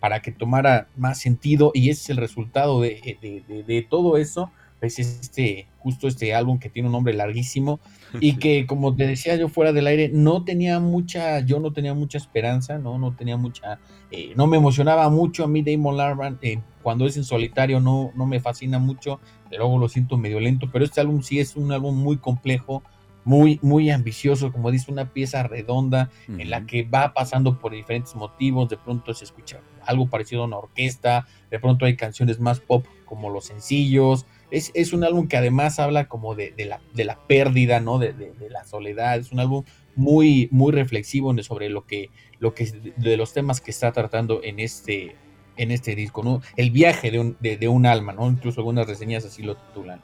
para 0.00 0.20
que 0.20 0.32
tomara 0.32 0.88
más 0.96 1.20
sentido, 1.20 1.70
y 1.74 1.90
ese 1.90 2.02
es 2.02 2.10
el 2.10 2.16
resultado 2.16 2.80
de, 2.80 3.86
todo 3.88 4.16
eso, 4.16 4.50
es 4.86 4.98
este, 4.98 5.68
justo 5.78 6.08
este 6.08 6.34
álbum 6.34 6.58
que 6.58 6.68
tiene 6.68 6.88
un 6.88 6.92
nombre 6.92 7.14
larguísimo, 7.14 7.80
y 8.20 8.36
que 8.38 8.66
como 8.66 8.94
te 8.94 9.06
decía 9.06 9.36
yo 9.36 9.48
fuera 9.48 9.72
del 9.72 9.86
aire, 9.86 10.10
no 10.12 10.44
tenía 10.44 10.80
mucha, 10.80 11.40
yo 11.40 11.60
no 11.60 11.72
tenía 11.72 11.94
mucha 11.94 12.18
esperanza, 12.18 12.78
no, 12.78 12.98
no 12.98 13.14
tenía 13.14 13.36
mucha, 13.36 13.78
eh, 14.10 14.32
no 14.36 14.46
me 14.46 14.56
emocionaba 14.56 15.08
mucho 15.08 15.44
a 15.44 15.48
mí 15.48 15.62
Damon 15.62 15.96
Larvan, 15.96 16.38
eh, 16.42 16.60
cuando 16.82 17.06
es 17.06 17.16
en 17.16 17.24
solitario 17.24 17.80
no, 17.80 18.10
no 18.14 18.26
me 18.26 18.40
fascina 18.40 18.78
mucho, 18.78 19.20
luego 19.50 19.78
lo 19.78 19.88
siento 19.88 20.16
medio 20.16 20.40
lento, 20.40 20.68
pero 20.72 20.84
este 20.84 21.00
álbum 21.00 21.22
sí 21.22 21.38
es 21.38 21.56
un 21.56 21.72
álbum 21.72 21.96
muy 21.96 22.16
complejo, 22.16 22.82
muy, 23.24 23.60
muy 23.62 23.90
ambicioso, 23.90 24.52
como 24.52 24.70
dice, 24.70 24.90
una 24.90 25.12
pieza 25.12 25.42
redonda 25.44 26.10
en 26.26 26.50
la 26.50 26.66
que 26.66 26.82
va 26.82 27.14
pasando 27.14 27.58
por 27.58 27.72
diferentes 27.72 28.14
motivos, 28.14 28.68
de 28.68 28.76
pronto 28.76 29.14
se 29.14 29.24
escucha 29.24 29.60
algo 29.84 30.08
parecido 30.08 30.42
a 30.42 30.46
una 30.46 30.58
orquesta, 30.58 31.26
de 31.50 31.58
pronto 31.58 31.84
hay 31.84 31.96
canciones 31.96 32.40
más 32.40 32.60
pop 32.60 32.84
como 33.04 33.30
los 33.30 33.44
sencillos, 33.44 34.26
es, 34.52 34.92
un 34.92 35.02
álbum 35.02 35.28
que 35.28 35.38
además 35.38 35.78
habla 35.78 36.06
como 36.08 36.34
de, 36.34 36.52
la, 36.58 36.80
de 36.92 37.16
pérdida, 37.26 37.80
¿no? 37.80 37.98
De, 37.98 38.14
la 38.50 38.64
soledad, 38.64 39.16
es 39.16 39.32
un 39.32 39.40
álbum 39.40 39.64
muy, 39.94 40.48
muy 40.50 40.72
reflexivo 40.72 41.34
sobre 41.42 41.70
lo 41.70 41.86
que, 41.86 42.10
lo 42.38 42.54
que, 42.54 42.92
de 42.96 43.16
los 43.16 43.32
temas 43.32 43.60
que 43.60 43.70
está 43.70 43.92
tratando 43.92 44.42
en 44.42 44.60
este, 44.60 45.16
en 45.56 45.70
este 45.70 45.94
disco, 45.94 46.22
¿no? 46.22 46.42
El 46.56 46.70
viaje 46.70 47.10
de 47.10 47.18
un, 47.18 47.36
de, 47.40 47.68
un 47.68 47.86
alma, 47.86 48.12
¿no? 48.12 48.28
Incluso 48.28 48.60
algunas 48.60 48.86
reseñas 48.86 49.24
así 49.24 49.42
lo 49.42 49.56
titulan. 49.56 50.00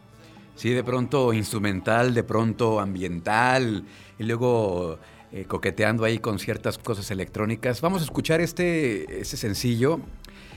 Sí, 0.54 0.70
de 0.70 0.82
pronto 0.82 1.32
instrumental, 1.34 2.14
de 2.14 2.24
pronto 2.24 2.80
ambiental, 2.80 3.84
y 4.18 4.24
luego 4.24 4.98
eh, 5.30 5.44
coqueteando 5.44 6.04
ahí 6.04 6.18
con 6.18 6.38
ciertas 6.38 6.78
cosas 6.78 7.10
electrónicas. 7.10 7.82
Vamos 7.82 8.00
a 8.00 8.04
escuchar 8.06 8.40
este, 8.40 9.20
este 9.20 9.36
sencillo 9.36 10.00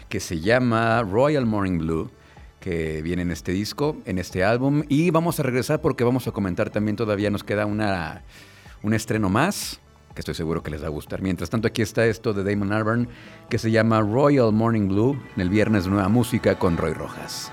que 0.08 0.20
se 0.20 0.40
llama 0.40 1.04
Royal 1.04 1.46
Morning 1.46 1.78
Blue, 1.78 2.10
que 2.62 3.02
viene 3.02 3.24
en 3.24 3.32
este 3.32 3.52
disco, 3.52 3.98
en 4.06 4.18
este 4.18 4.46
álbum, 4.46 4.84
y 4.88 5.10
vamos 5.10 5.40
a 5.40 5.44
regresar 5.44 5.82
porque 5.82 6.06
vamos 6.06 6.28
a 6.28 6.32
comentar 6.32 6.70
también, 6.70 6.96
todavía 6.96 7.30
nos 7.30 7.44
queda 7.44 7.66
una, 7.66 8.22
un 8.84 8.94
estreno 8.94 9.30
más 9.30 9.82
que 10.14 10.22
estoy 10.22 10.36
seguro 10.36 10.62
que 10.62 10.72
les 10.72 10.82
va 10.84 10.88
a 10.88 10.92
gustar. 10.92 11.22
Mientras 11.22 11.50
tanto, 11.50 11.68
aquí 11.68 11.82
está 11.82 12.06
esto 12.06 12.34
de 12.34 12.44
Damon 12.44 12.74
Albarn, 12.74 13.08
que 13.50 13.58
se 13.58 13.72
llama 13.72 14.02
Royal 14.02 14.52
Morning 14.52 14.88
Blue, 14.88 15.20
en 15.36 15.42
el 15.42 15.50
viernes 15.50 15.88
Nueva 15.88 16.10
Música 16.10 16.58
con 16.60 16.78
Roy 16.78 16.94
Rojas. 16.94 17.52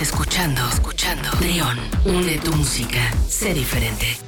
Escuchando, 0.00 0.60
escuchando. 0.68 1.30
Trión, 1.38 1.78
une 2.04 2.38
tu 2.38 2.52
música. 2.54 3.00
Sé 3.28 3.52
diferente. 3.54 4.27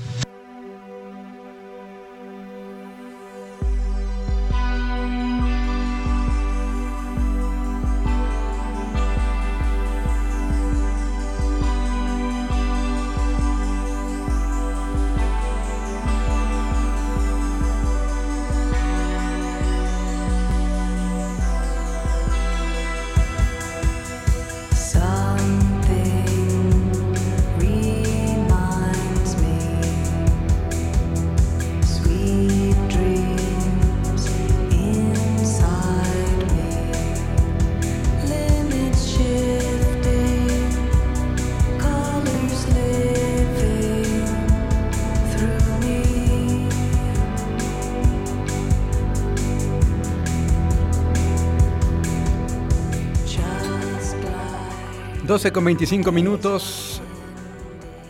12 55.40 55.52
con 55.52 55.64
25 55.64 56.12
minutos. 56.12 57.00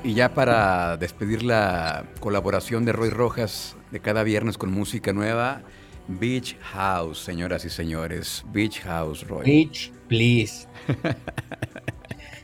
Y 0.03 0.14
ya 0.14 0.35
para 0.35 0.97
despedir 0.97 1.45
la 1.45 2.05
colaboración 2.18 2.85
de 2.85 2.91
Roy 2.91 3.09
Rojas 3.09 3.76
de 3.93 4.01
cada 4.01 4.24
viernes 4.24 4.59
con 4.59 4.72
música 4.72 5.12
nueva, 5.12 5.62
Beach 6.09 6.57
House, 6.72 7.20
señoras 7.20 7.64
y 7.64 7.70
señores. 7.70 8.45
Beach 8.53 8.81
House, 8.81 9.28
Roy. 9.28 9.45
Beach, 9.45 9.93
please. 10.09 10.66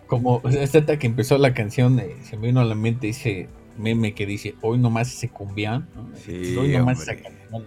Como 0.06 0.40
esta 0.48 0.96
que 1.00 1.08
empezó 1.08 1.36
la 1.36 1.52
canción, 1.52 1.98
eh, 1.98 2.18
se 2.22 2.36
me 2.36 2.46
vino 2.46 2.60
a 2.60 2.64
la 2.64 2.76
mente 2.76 3.08
ese 3.08 3.48
meme 3.76 4.14
que 4.14 4.24
dice, 4.24 4.54
hoy 4.62 4.78
nomás 4.78 5.08
se 5.08 5.30
cumbian. 5.30 5.88
hoy 6.28 6.76
nomás 6.78 7.02
esa 7.02 7.16
canción. 7.16 7.64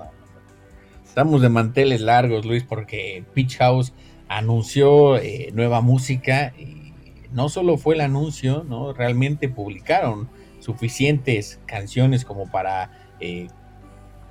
Estamos 1.04 1.42
de 1.42 1.50
manteles 1.50 2.00
largos, 2.00 2.46
Luis, 2.46 2.64
porque 2.64 3.26
Beach 3.36 3.58
House 3.58 3.92
anunció 4.30 5.18
eh, 5.18 5.50
nueva 5.54 5.82
música 5.82 6.54
y 6.58 6.89
no 7.32 7.50
solo 7.50 7.78
fue 7.78 7.96
el 7.96 8.02
anuncio, 8.02 8.64
¿no? 8.68 8.94
Realmente 8.94 9.50
publicaron 9.50 10.30
suficientes 10.60 11.60
canciones 11.66 12.26
como 12.26 12.52
para 12.52 12.92
eh, 13.20 13.48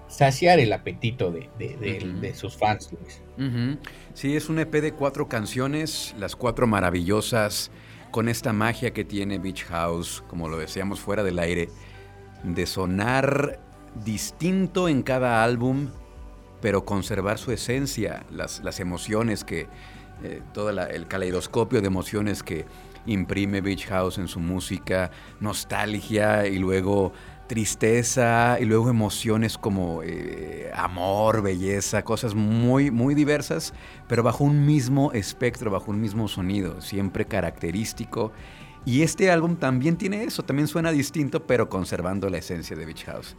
saciar 0.08 0.58
el 0.58 0.72
apetito 0.72 1.30
de, 1.30 2.32
sus 2.34 2.56
fans. 2.56 2.90
Sí, 4.14 4.36
es 4.36 4.48
un 4.48 4.58
EP 4.58 4.72
de 4.72 4.92
cuatro 4.92 5.28
canciones, 5.28 6.14
las 6.18 6.34
cuatro 6.34 6.66
maravillosas, 6.66 7.70
con 8.10 8.28
esta 8.28 8.52
magia 8.52 8.92
que 8.92 9.04
tiene 9.04 9.38
Beach 9.38 9.64
House, 9.66 10.24
como 10.28 10.48
lo 10.48 10.58
decíamos 10.58 11.00
fuera 11.00 11.22
del 11.22 11.38
aire, 11.38 11.68
de 12.42 12.66
sonar 12.66 13.60
distinto 14.04 14.88
en 14.88 15.02
cada 15.02 15.44
álbum, 15.44 15.88
pero 16.60 16.84
conservar 16.84 17.38
su 17.38 17.52
esencia, 17.52 18.24
las, 18.30 18.60
las 18.64 18.80
emociones 18.80 19.44
que, 19.44 19.66
eh, 20.24 20.42
todo 20.52 20.70
el 20.70 21.06
caleidoscopio 21.06 21.80
de 21.80 21.86
emociones 21.86 22.42
que 22.42 22.64
imprime 23.08 23.60
Beach 23.60 23.86
House 23.86 24.18
en 24.18 24.28
su 24.28 24.40
música, 24.40 25.10
nostalgia 25.40 26.46
y 26.46 26.58
luego 26.58 27.12
tristeza 27.48 28.58
y 28.60 28.64
luego 28.66 28.90
emociones 28.90 29.58
como 29.58 30.02
eh, 30.04 30.70
amor, 30.74 31.42
belleza, 31.42 32.04
cosas 32.04 32.34
muy, 32.34 32.90
muy 32.90 33.14
diversas, 33.14 33.74
pero 34.06 34.22
bajo 34.22 34.44
un 34.44 34.66
mismo 34.66 35.12
espectro, 35.12 35.70
bajo 35.70 35.90
un 35.90 36.00
mismo 36.00 36.28
sonido, 36.28 36.80
siempre 36.80 37.24
característico. 37.24 38.30
Y 38.84 39.02
este 39.02 39.30
álbum 39.30 39.56
también 39.56 39.96
tiene 39.96 40.22
eso, 40.22 40.44
también 40.44 40.68
suena 40.68 40.92
distinto, 40.92 41.46
pero 41.46 41.68
conservando 41.68 42.30
la 42.30 42.38
esencia 42.38 42.76
de 42.76 42.86
Beach 42.86 43.04
House. 43.06 43.36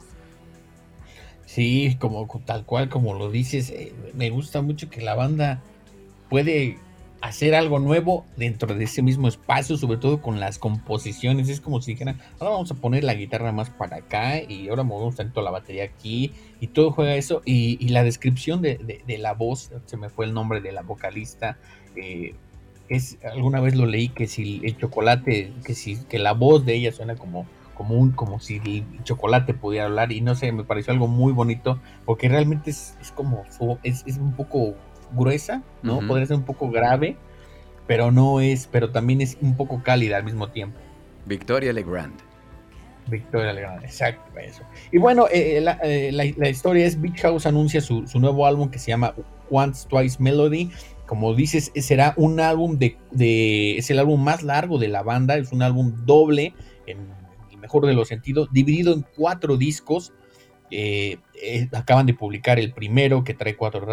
Sí, 1.45 1.97
como 1.99 2.27
tal 2.45 2.65
cual 2.65 2.89
como 2.89 3.13
lo 3.15 3.31
dices, 3.31 3.69
eh, 3.69 3.93
me 4.13 4.29
gusta 4.29 4.61
mucho 4.61 4.89
que 4.89 5.01
la 5.01 5.15
banda 5.15 5.63
puede 6.29 6.77
hacer 7.21 7.55
algo 7.55 7.79
nuevo 7.79 8.25
dentro 8.37 8.73
de 8.73 8.83
ese 8.83 9.01
mismo 9.01 9.27
espacio, 9.27 9.77
sobre 9.77 9.97
todo 9.97 10.21
con 10.21 10.39
las 10.39 10.59
composiciones. 10.59 11.49
Es 11.49 11.61
como 11.61 11.81
si 11.81 11.91
dijeran, 11.91 12.19
ahora 12.39 12.53
vamos 12.53 12.71
a 12.71 12.75
poner 12.75 13.03
la 13.03 13.13
guitarra 13.13 13.51
más 13.51 13.69
para 13.69 13.97
acá 13.97 14.41
y 14.41 14.69
ahora 14.69 14.83
movemos 14.83 15.15
tanto 15.15 15.41
la 15.41 15.51
batería 15.51 15.83
aquí 15.83 16.33
y 16.59 16.67
todo 16.67 16.91
juega 16.91 17.15
eso. 17.15 17.41
Y, 17.45 17.89
la 17.89 18.03
descripción 18.03 18.61
de, 18.61 19.03
la 19.19 19.33
voz, 19.33 19.71
se 19.85 19.97
me 19.97 20.09
fue 20.09 20.25
el 20.25 20.33
nombre 20.33 20.61
de 20.61 20.71
la 20.71 20.83
vocalista, 20.83 21.57
eh, 21.95 22.35
es 22.87 23.17
alguna 23.23 23.59
vez 23.59 23.75
lo 23.75 23.85
leí 23.85 24.09
que 24.09 24.27
si 24.27 24.61
el 24.63 24.77
chocolate, 24.77 25.53
que 25.63 25.75
si 25.75 25.97
que 26.05 26.19
la 26.19 26.33
voz 26.33 26.65
de 26.65 26.75
ella 26.75 26.91
suena 26.91 27.15
como 27.15 27.45
como 27.75 27.95
un 27.95 28.11
como 28.11 28.39
si 28.39 28.57
el 28.57 29.03
chocolate 29.03 29.53
pudiera 29.53 29.85
hablar 29.85 30.11
y 30.11 30.19
no 30.19 30.35
sé, 30.35 30.51
me 30.51 30.65
pareció 30.65 30.91
algo 30.91 31.07
muy 31.07 31.31
bonito 31.31 31.79
porque 32.05 32.27
realmente 32.27 32.71
es, 32.71 32.97
como 33.15 33.45
es, 33.83 34.03
es 34.05 34.17
un 34.17 34.33
poco 34.33 34.75
gruesa, 35.11 35.63
¿no? 35.83 35.99
Podría 36.07 36.27
ser 36.27 36.37
un 36.37 36.43
poco 36.43 36.69
grave, 36.69 37.17
pero 37.87 38.11
no 38.11 38.39
es, 38.39 38.67
pero 38.67 38.91
también 38.91 39.21
es 39.21 39.37
un 39.41 39.55
poco 39.55 39.81
cálida 39.83 40.17
al 40.17 40.23
mismo 40.23 40.49
tiempo. 40.49 40.79
Victoria 41.25 41.73
Legrand. 41.73 42.29
Victoria 43.09 43.53
Legrand, 43.53 43.83
exacto, 43.83 44.37
eso. 44.39 44.61
Y 44.91 44.97
bueno, 44.97 45.27
eh, 45.27 45.57
eh, 45.57 45.77
eh, 45.83 46.11
la, 46.11 46.49
historia 46.49 46.85
es 46.85 46.99
Beach 46.99 47.19
House 47.21 47.45
anuncia 47.45 47.81
su, 47.81 48.03
nuevo 48.15 48.45
álbum 48.45 48.69
que 48.69 48.79
se 48.79 48.89
llama 48.89 49.13
Once 49.49 49.87
Twice 49.87 50.17
Melody. 50.19 50.69
Como 51.05 51.33
dices, 51.33 51.71
será 51.75 52.13
un 52.17 52.39
álbum 52.39 52.77
de, 52.77 53.77
es 53.77 53.89
el 53.89 53.97
álbum 53.97 54.23
más 54.23 54.43
largo 54.43 54.77
de 54.77 54.87
la 54.89 55.01
banda, 55.01 55.37
es 55.37 55.51
un 55.51 55.63
álbum 55.63 56.05
doble, 56.05 56.53
en 56.85 56.99
el 57.51 57.57
mejor 57.57 57.87
de 57.87 57.93
los 57.93 58.07
sentidos, 58.07 58.49
dividido 58.51 58.93
en 58.93 59.03
cuatro 59.15 59.57
discos. 59.57 60.13
acaban 61.73 62.05
de 62.05 62.13
publicar 62.13 62.59
el 62.59 62.73
primero 62.73 63.23
que 63.23 63.33
trae 63.33 63.55
cuatro, 63.55 63.87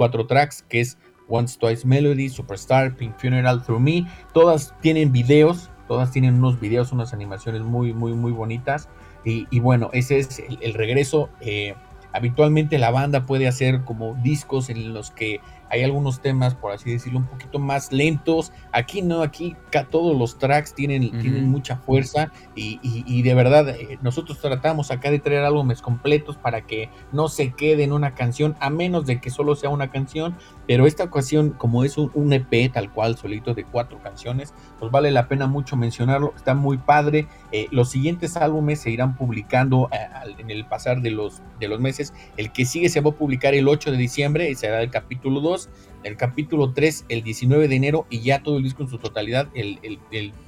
cuatro 0.00 0.26
tracks, 0.26 0.64
que 0.66 0.80
es 0.80 0.96
Once 1.28 1.58
Twice 1.58 1.86
Melody, 1.86 2.30
Superstar, 2.30 2.96
Pink 2.96 3.18
Funeral, 3.18 3.62
Through 3.62 3.80
Me. 3.80 4.06
Todas 4.32 4.74
tienen 4.80 5.12
videos, 5.12 5.68
todas 5.88 6.10
tienen 6.10 6.36
unos 6.36 6.58
videos, 6.58 6.90
unas 6.90 7.12
animaciones 7.12 7.60
muy, 7.60 7.92
muy, 7.92 8.14
muy 8.14 8.32
bonitas. 8.32 8.88
Y, 9.26 9.60
bueno, 9.60 9.90
ese 9.92 10.18
es 10.18 10.42
el, 10.62 10.72
regreso. 10.72 11.28
Eh, 11.42 11.74
habitualmente 12.14 12.78
la 12.78 12.90
banda 12.90 13.26
puede 13.26 13.46
hacer 13.46 13.82
como 13.84 14.14
discos 14.22 14.70
en 14.70 14.94
los 14.94 15.10
que 15.10 15.42
hay 15.70 15.84
algunos 15.84 16.20
temas, 16.20 16.54
por 16.54 16.72
así 16.72 16.90
decirlo, 16.90 17.20
un 17.20 17.26
poquito 17.26 17.58
más 17.60 17.92
lentos. 17.92 18.52
Aquí 18.72 19.02
no, 19.02 19.22
aquí 19.22 19.56
todos 19.90 20.16
los 20.18 20.36
tracks 20.36 20.74
tienen, 20.74 21.10
tienen 21.20 21.48
mucha 21.48 21.76
fuerza 21.76 22.32
y, 22.54 23.22
de 23.22 23.34
verdad 23.34 23.68
eh, 23.68 23.98
nosotros 24.02 24.40
tratamos 24.40 24.90
acá 24.90 25.10
de 25.10 25.20
traer 25.20 25.44
álbumes 25.44 25.80
completos 25.80 26.36
para 26.36 26.62
que 26.62 26.90
no 27.12 27.28
se 27.28 27.52
quede 27.52 27.84
en 27.84 27.92
una 27.92 28.14
canción, 28.14 28.56
a 28.60 28.70
menos 28.70 29.06
de 29.06 29.20
que 29.20 29.30
solo 29.30 29.54
sea 29.54 29.70
una 29.70 29.90
canción. 29.90 30.36
Pero 30.66 30.86
esta 30.86 31.04
ocasión, 31.04 31.50
como 31.50 31.84
es 31.84 31.98
un, 31.98 32.32
EP 32.32 32.72
tal 32.72 32.92
cual, 32.92 33.16
solito 33.16 33.54
de 33.54 33.64
cuatro 33.64 34.00
canciones, 34.02 34.54
pues 34.78 34.90
vale 34.90 35.10
la 35.10 35.28
pena 35.28 35.46
mucho 35.46 35.76
mencionarlo. 35.76 36.32
Está 36.36 36.54
muy 36.54 36.78
padre. 36.78 37.26
Eh, 37.50 37.66
los 37.70 37.90
siguientes 37.90 38.36
álbumes 38.36 38.80
se 38.80 38.90
irán 38.90 39.16
publicando 39.16 39.88
eh, 39.92 40.34
en 40.38 40.50
el 40.50 40.64
pasar 40.66 41.00
de 41.00 41.10
los, 41.10 41.42
de 41.58 41.68
los 41.68 41.80
meses. 41.80 42.12
El 42.36 42.52
que 42.52 42.64
sigue 42.64 42.88
se 42.88 43.00
va 43.00 43.10
a 43.10 43.14
publicar 43.14 43.54
el 43.54 43.66
8 43.66 43.90
de 43.90 43.96
diciembre 43.96 44.50
y 44.50 44.54
será 44.54 44.80
el 44.82 44.90
capítulo 44.90 45.40
2 45.40 45.59
el 46.04 46.16
capítulo 46.16 46.72
3 46.72 47.06
el 47.08 47.22
19 47.22 47.68
de 47.68 47.76
enero 47.76 48.06
y 48.08 48.20
ya 48.20 48.42
todo 48.42 48.56
el 48.56 48.62
disco 48.62 48.82
en 48.82 48.88
su 48.88 48.98
totalidad 48.98 49.48
el, 49.54 49.78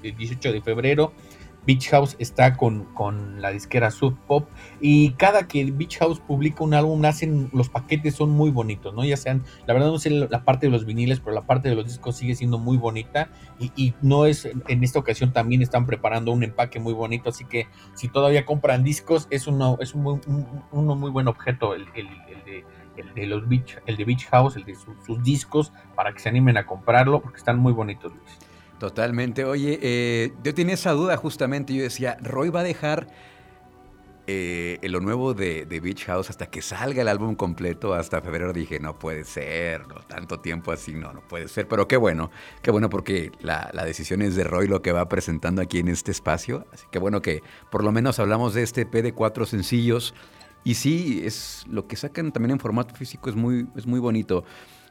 18 0.03 0.53
de 0.53 0.61
febrero. 0.63 1.13
Beach 1.67 1.91
House 1.91 2.17
está 2.19 2.57
con, 2.57 2.87
con 2.95 3.41
la 3.41 3.51
disquera 3.51 3.91
Sub 3.91 4.17
Pop 4.27 4.49
y 4.81 5.11
cada 5.13 5.47
que 5.47 5.71
Beach 5.71 5.99
House 5.99 6.19
publica 6.19 6.65
un 6.65 6.75
álbum 6.75 7.05
hacen 7.05 7.51
los 7.53 7.69
paquetes 7.69 8.17
son 8.17 8.31
muy 8.31 8.51
bonitos, 8.51 8.93
¿no? 8.95 9.05
Ya 9.05 9.17
sean, 9.17 9.45
la 9.67 9.75
verdad 9.75 9.89
no 9.89 9.99
sé 9.99 10.11
la 10.11 10.45
parte 10.45 10.67
de 10.67 10.73
los 10.73 10.85
viniles, 10.85 11.21
pero 11.21 11.35
la 11.35 11.47
parte 11.47 11.69
de 11.69 11.77
los 11.77 11.87
discos 11.87 12.17
sigue 12.17 12.35
siendo 12.35 12.59
muy 12.59 12.77
bonita 12.77 13.31
y, 13.61 13.95
no 14.03 14.27
es, 14.27 14.45
en 14.45 14.83
esta 14.83 14.99
ocasión 14.99 15.33
también 15.33 15.63
están 15.63 15.87
preparando 15.87 16.33
un 16.33 16.43
empaque 16.43 16.81
muy 16.81 16.95
bonito, 16.95 17.31
así 17.31 17.45
que 17.45 17.69
si 17.95 18.09
todavía 18.09 18.45
compran 18.45 18.83
discos 18.83 19.29
es 19.31 19.47
uno, 19.47 19.79
es 19.81 19.95
un, 19.95 20.03
muy 20.73 21.11
buen 21.11 21.29
objeto 21.29 21.75
el, 21.75 21.85
de 21.93 22.65
el 22.97 23.15
de 23.15 23.27
los 23.27 23.49
Beach, 23.49 23.79
el 23.87 23.97
de 23.97 24.05
Beach 24.05 24.27
House, 24.27 24.57
el 24.57 24.65
de 24.65 24.75
sus 24.75 25.23
discos, 25.23 25.73
para 25.95 26.13
que 26.13 26.21
se 26.21 26.29
animen 26.29 26.57
a 26.57 26.67
comprarlo, 26.67 27.21
porque 27.21 27.39
están 27.39 27.59
muy 27.59 27.73
bonitos, 27.73 28.13
Luis. 28.13 28.39
Totalmente. 28.79 29.45
Oye, 29.45 29.79
eh, 29.81 30.33
yo 30.43 30.55
tenía 30.55 30.75
esa 30.75 30.91
duda 30.91 31.17
justamente. 31.17 31.73
Yo 31.73 31.85
decía, 31.85 32.17
Roy 32.21 32.49
va 32.51 32.61
a 32.61 32.65
dejar 32.65 33.07
eh, 34.29 34.79
lo 34.83 35.01
nuevo 35.01 35.35
de, 35.35 35.65
Beach 35.65 36.05
House 36.05 36.31
hasta 36.31 36.47
que 36.47 36.63
salga 36.63 37.03
el 37.03 37.09
álbum 37.09 37.35
completo 37.35 37.95
hasta 37.95 38.21
febrero. 38.21 38.53
Dije, 38.53 38.79
no 38.79 38.99
puede 38.99 39.25
ser, 39.25 39.87
no, 39.89 39.97
tanto 39.97 40.41
tiempo 40.41 40.71
así, 40.71 40.95
no, 40.95 41.13
no 41.13 41.21
puede 41.21 41.49
ser. 41.49 41.67
Pero 41.67 41.89
qué 41.89 41.97
bueno, 41.97 42.31
qué 42.63 42.71
bueno 42.71 42.89
porque 42.89 43.33
la, 43.41 43.71
decisión 43.85 44.23
es 44.23 44.37
de 44.37 44.45
Roy 44.45 44.69
lo 44.69 44.81
que 44.81 44.93
va 44.93 45.09
presentando 45.09 45.61
aquí 45.61 45.81
en 45.81 45.89
este 45.89 46.13
espacio. 46.13 46.67
Así 46.73 46.87
que 46.91 46.99
bueno 46.99 47.21
que 47.21 47.43
por 47.71 47.83
lo 47.83 47.91
menos 47.91 48.21
hablamos 48.21 48.55
de 48.55 48.63
este 48.63 48.87
P 48.87 49.03
de 49.03 49.13
cuatro 49.13 49.45
sencillos. 49.45 50.15
Y 50.65 50.75
sí, 50.75 51.23
es 51.25 51.65
lo 51.69 51.87
que 51.87 51.97
sacan 51.97 52.33
también 52.33 52.53
en 52.53 52.61
formato 52.61 52.95
físico 52.95 53.31
es 53.31 53.37
muy, 53.37 53.67
es 53.77 53.87
muy 53.87 54.01
bonito. 54.01 54.45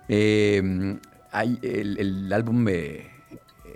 Eh, 0.07 0.97
hay 1.31 1.59
el, 1.61 1.97
el 1.97 2.33
álbum 2.33 2.65
de 2.65 3.09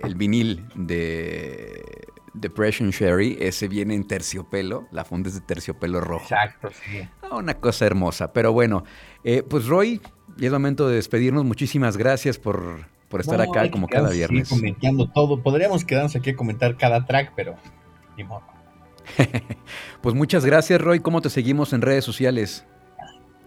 el 0.02 0.14
vinil 0.14 0.66
de 0.74 2.06
Depression 2.34 2.90
Sherry, 2.90 3.36
ese 3.40 3.68
viene 3.68 3.94
en 3.94 4.06
terciopelo, 4.06 4.86
la 4.90 5.04
funda 5.04 5.28
es 5.28 5.34
de 5.34 5.40
terciopelo 5.40 6.00
rojo. 6.00 6.24
Exacto, 6.24 6.68
sí. 6.70 7.08
Ah, 7.22 7.36
una 7.36 7.54
cosa 7.54 7.86
hermosa, 7.86 8.32
pero 8.32 8.52
bueno, 8.52 8.84
eh, 9.24 9.42
pues 9.42 9.66
Roy, 9.66 10.00
ya 10.36 10.46
es 10.46 10.52
momento 10.52 10.88
de 10.88 10.96
despedirnos, 10.96 11.44
muchísimas 11.44 11.96
gracias 11.96 12.38
por, 12.38 12.86
por 13.08 13.20
estar 13.20 13.40
acá 13.40 13.70
como 13.70 13.88
cada 13.88 14.10
viernes. 14.10 14.48
comentando 14.48 15.10
todo, 15.10 15.42
podríamos 15.42 15.84
quedarnos 15.84 16.14
aquí 16.16 16.30
a 16.30 16.36
comentar 16.36 16.76
cada 16.76 17.04
track, 17.06 17.32
pero 17.34 17.56
ni 18.16 18.24
modo. 18.24 18.55
pues 20.00 20.14
muchas 20.14 20.44
gracias 20.44 20.80
Roy, 20.80 21.00
¿cómo 21.00 21.20
te 21.20 21.30
seguimos 21.30 21.72
en 21.72 21.82
redes 21.82 22.04
sociales? 22.04 22.66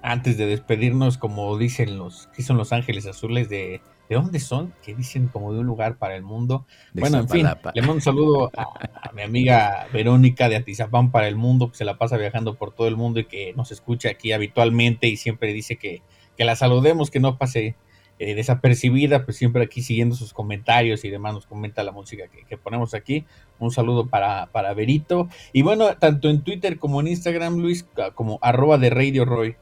Antes 0.01 0.37
de 0.37 0.45
despedirnos, 0.45 1.17
como 1.17 1.57
dicen 1.57 1.97
los, 1.97 2.27
que 2.35 2.41
son 2.41 2.57
los 2.57 2.71
ángeles 2.71 3.05
azules 3.05 3.49
de 3.49 3.81
¿De 4.09 4.15
dónde 4.15 4.39
son? 4.39 4.73
Que 4.83 4.95
dicen 4.95 5.27
como 5.27 5.53
de 5.53 5.59
un 5.59 5.67
lugar 5.67 5.97
para 5.97 6.15
el 6.15 6.23
mundo. 6.23 6.65
bueno, 6.93 7.19
en 7.19 7.29
fin, 7.29 7.47
le 7.75 7.81
mando 7.81 7.93
un 7.93 8.01
saludo 8.01 8.51
a, 8.57 9.11
mi 9.13 9.21
amiga 9.21 9.85
Verónica 9.93 10.49
de 10.49 10.55
Atizapán 10.55 11.11
para 11.11 11.27
el 11.27 11.35
mundo, 11.35 11.69
que 11.69 11.77
se 11.77 11.85
la 11.85 11.99
pasa 11.99 12.17
viajando 12.17 12.55
por 12.55 12.73
todo 12.73 12.87
el 12.87 12.97
mundo 12.97 13.19
y 13.19 13.25
que 13.25 13.53
nos 13.53 13.71
escucha 13.71 14.09
aquí 14.09 14.31
habitualmente 14.31 15.07
y 15.07 15.15
siempre 15.15 15.53
dice 15.53 15.77
que, 15.77 16.01
que 16.35 16.43
la 16.43 16.55
saludemos, 16.55 17.11
que 17.11 17.19
no 17.19 17.37
pase 17.37 17.75
eh, 18.19 18.35
desapercibida, 18.35 19.23
pues 19.23 19.37
siempre 19.37 19.63
aquí 19.63 19.81
siguiendo 19.81 20.13
sus 20.13 20.33
comentarios 20.33 21.05
y 21.05 21.09
demás 21.09 21.33
nos 21.33 21.45
comenta 21.45 21.83
la 21.83 21.93
música 21.93 22.25
que, 22.27 22.57
ponemos 22.57 22.93
aquí. 22.93 23.25
Un 23.59 23.71
saludo 23.71 24.07
para, 24.07 24.47
para 24.47 24.73
Verito. 24.73 25.29
Y 25.53 25.61
bueno, 25.61 25.95
tanto 25.97 26.29
en 26.29 26.41
Twitter 26.41 26.77
como 26.77 26.99
en 26.99 27.07
Instagram, 27.07 27.57
Luis, 27.57 27.87
como 28.15 28.37
arroba 28.41 28.77
de 28.77 28.89
Radio 28.89 29.25
Roy. 29.25 29.55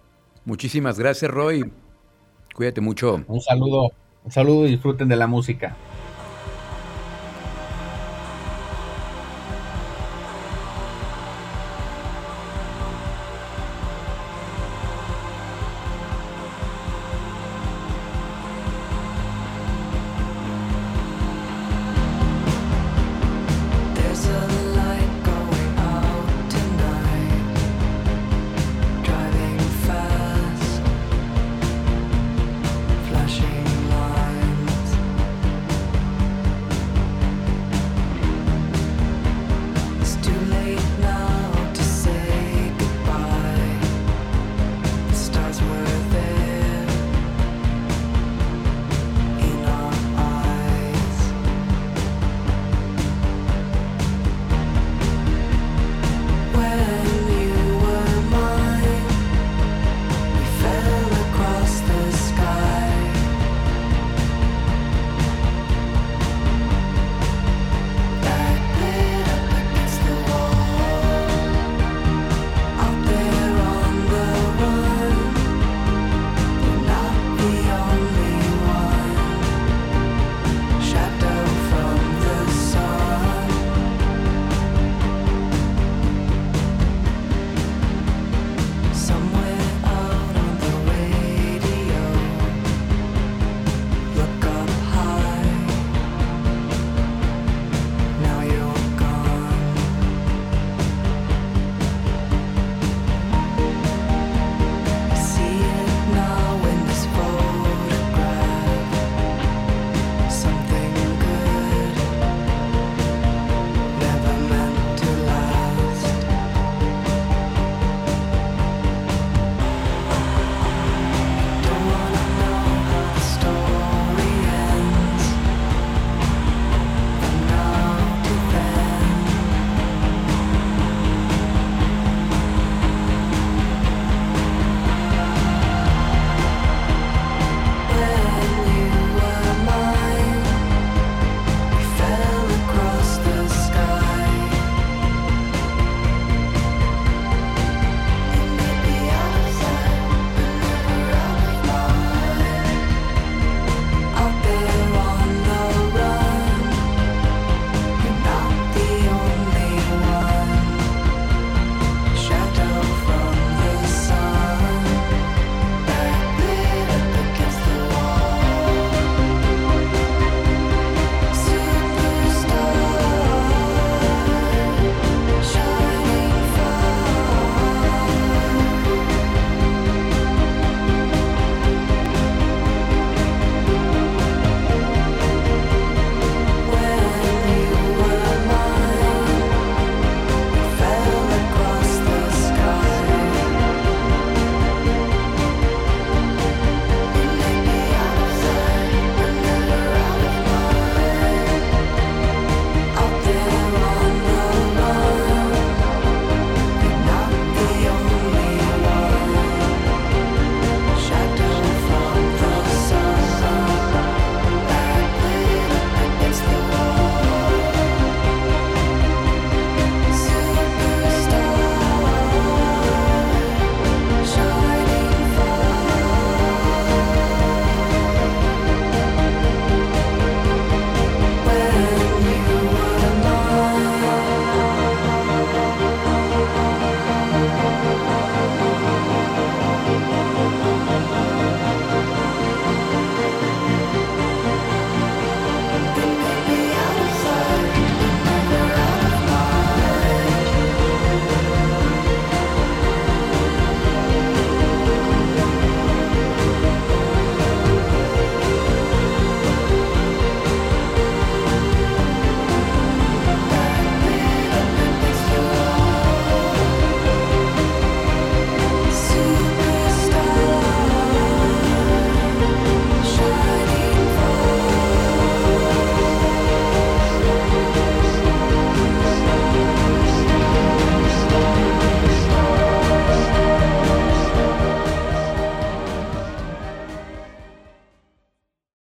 Muchísimas 0.43 0.97
gracias, 0.97 1.29
Roy. 1.29 1.71
Cuídate 2.55 2.81
mucho. 2.81 3.23
Un 3.27 3.41
saludo. 3.41 3.91
Un 4.23 4.31
saludo 4.31 4.65
y 4.65 4.71
disfruten 4.71 5.07
de 5.07 5.15
la 5.15 5.27
música. 5.27 5.77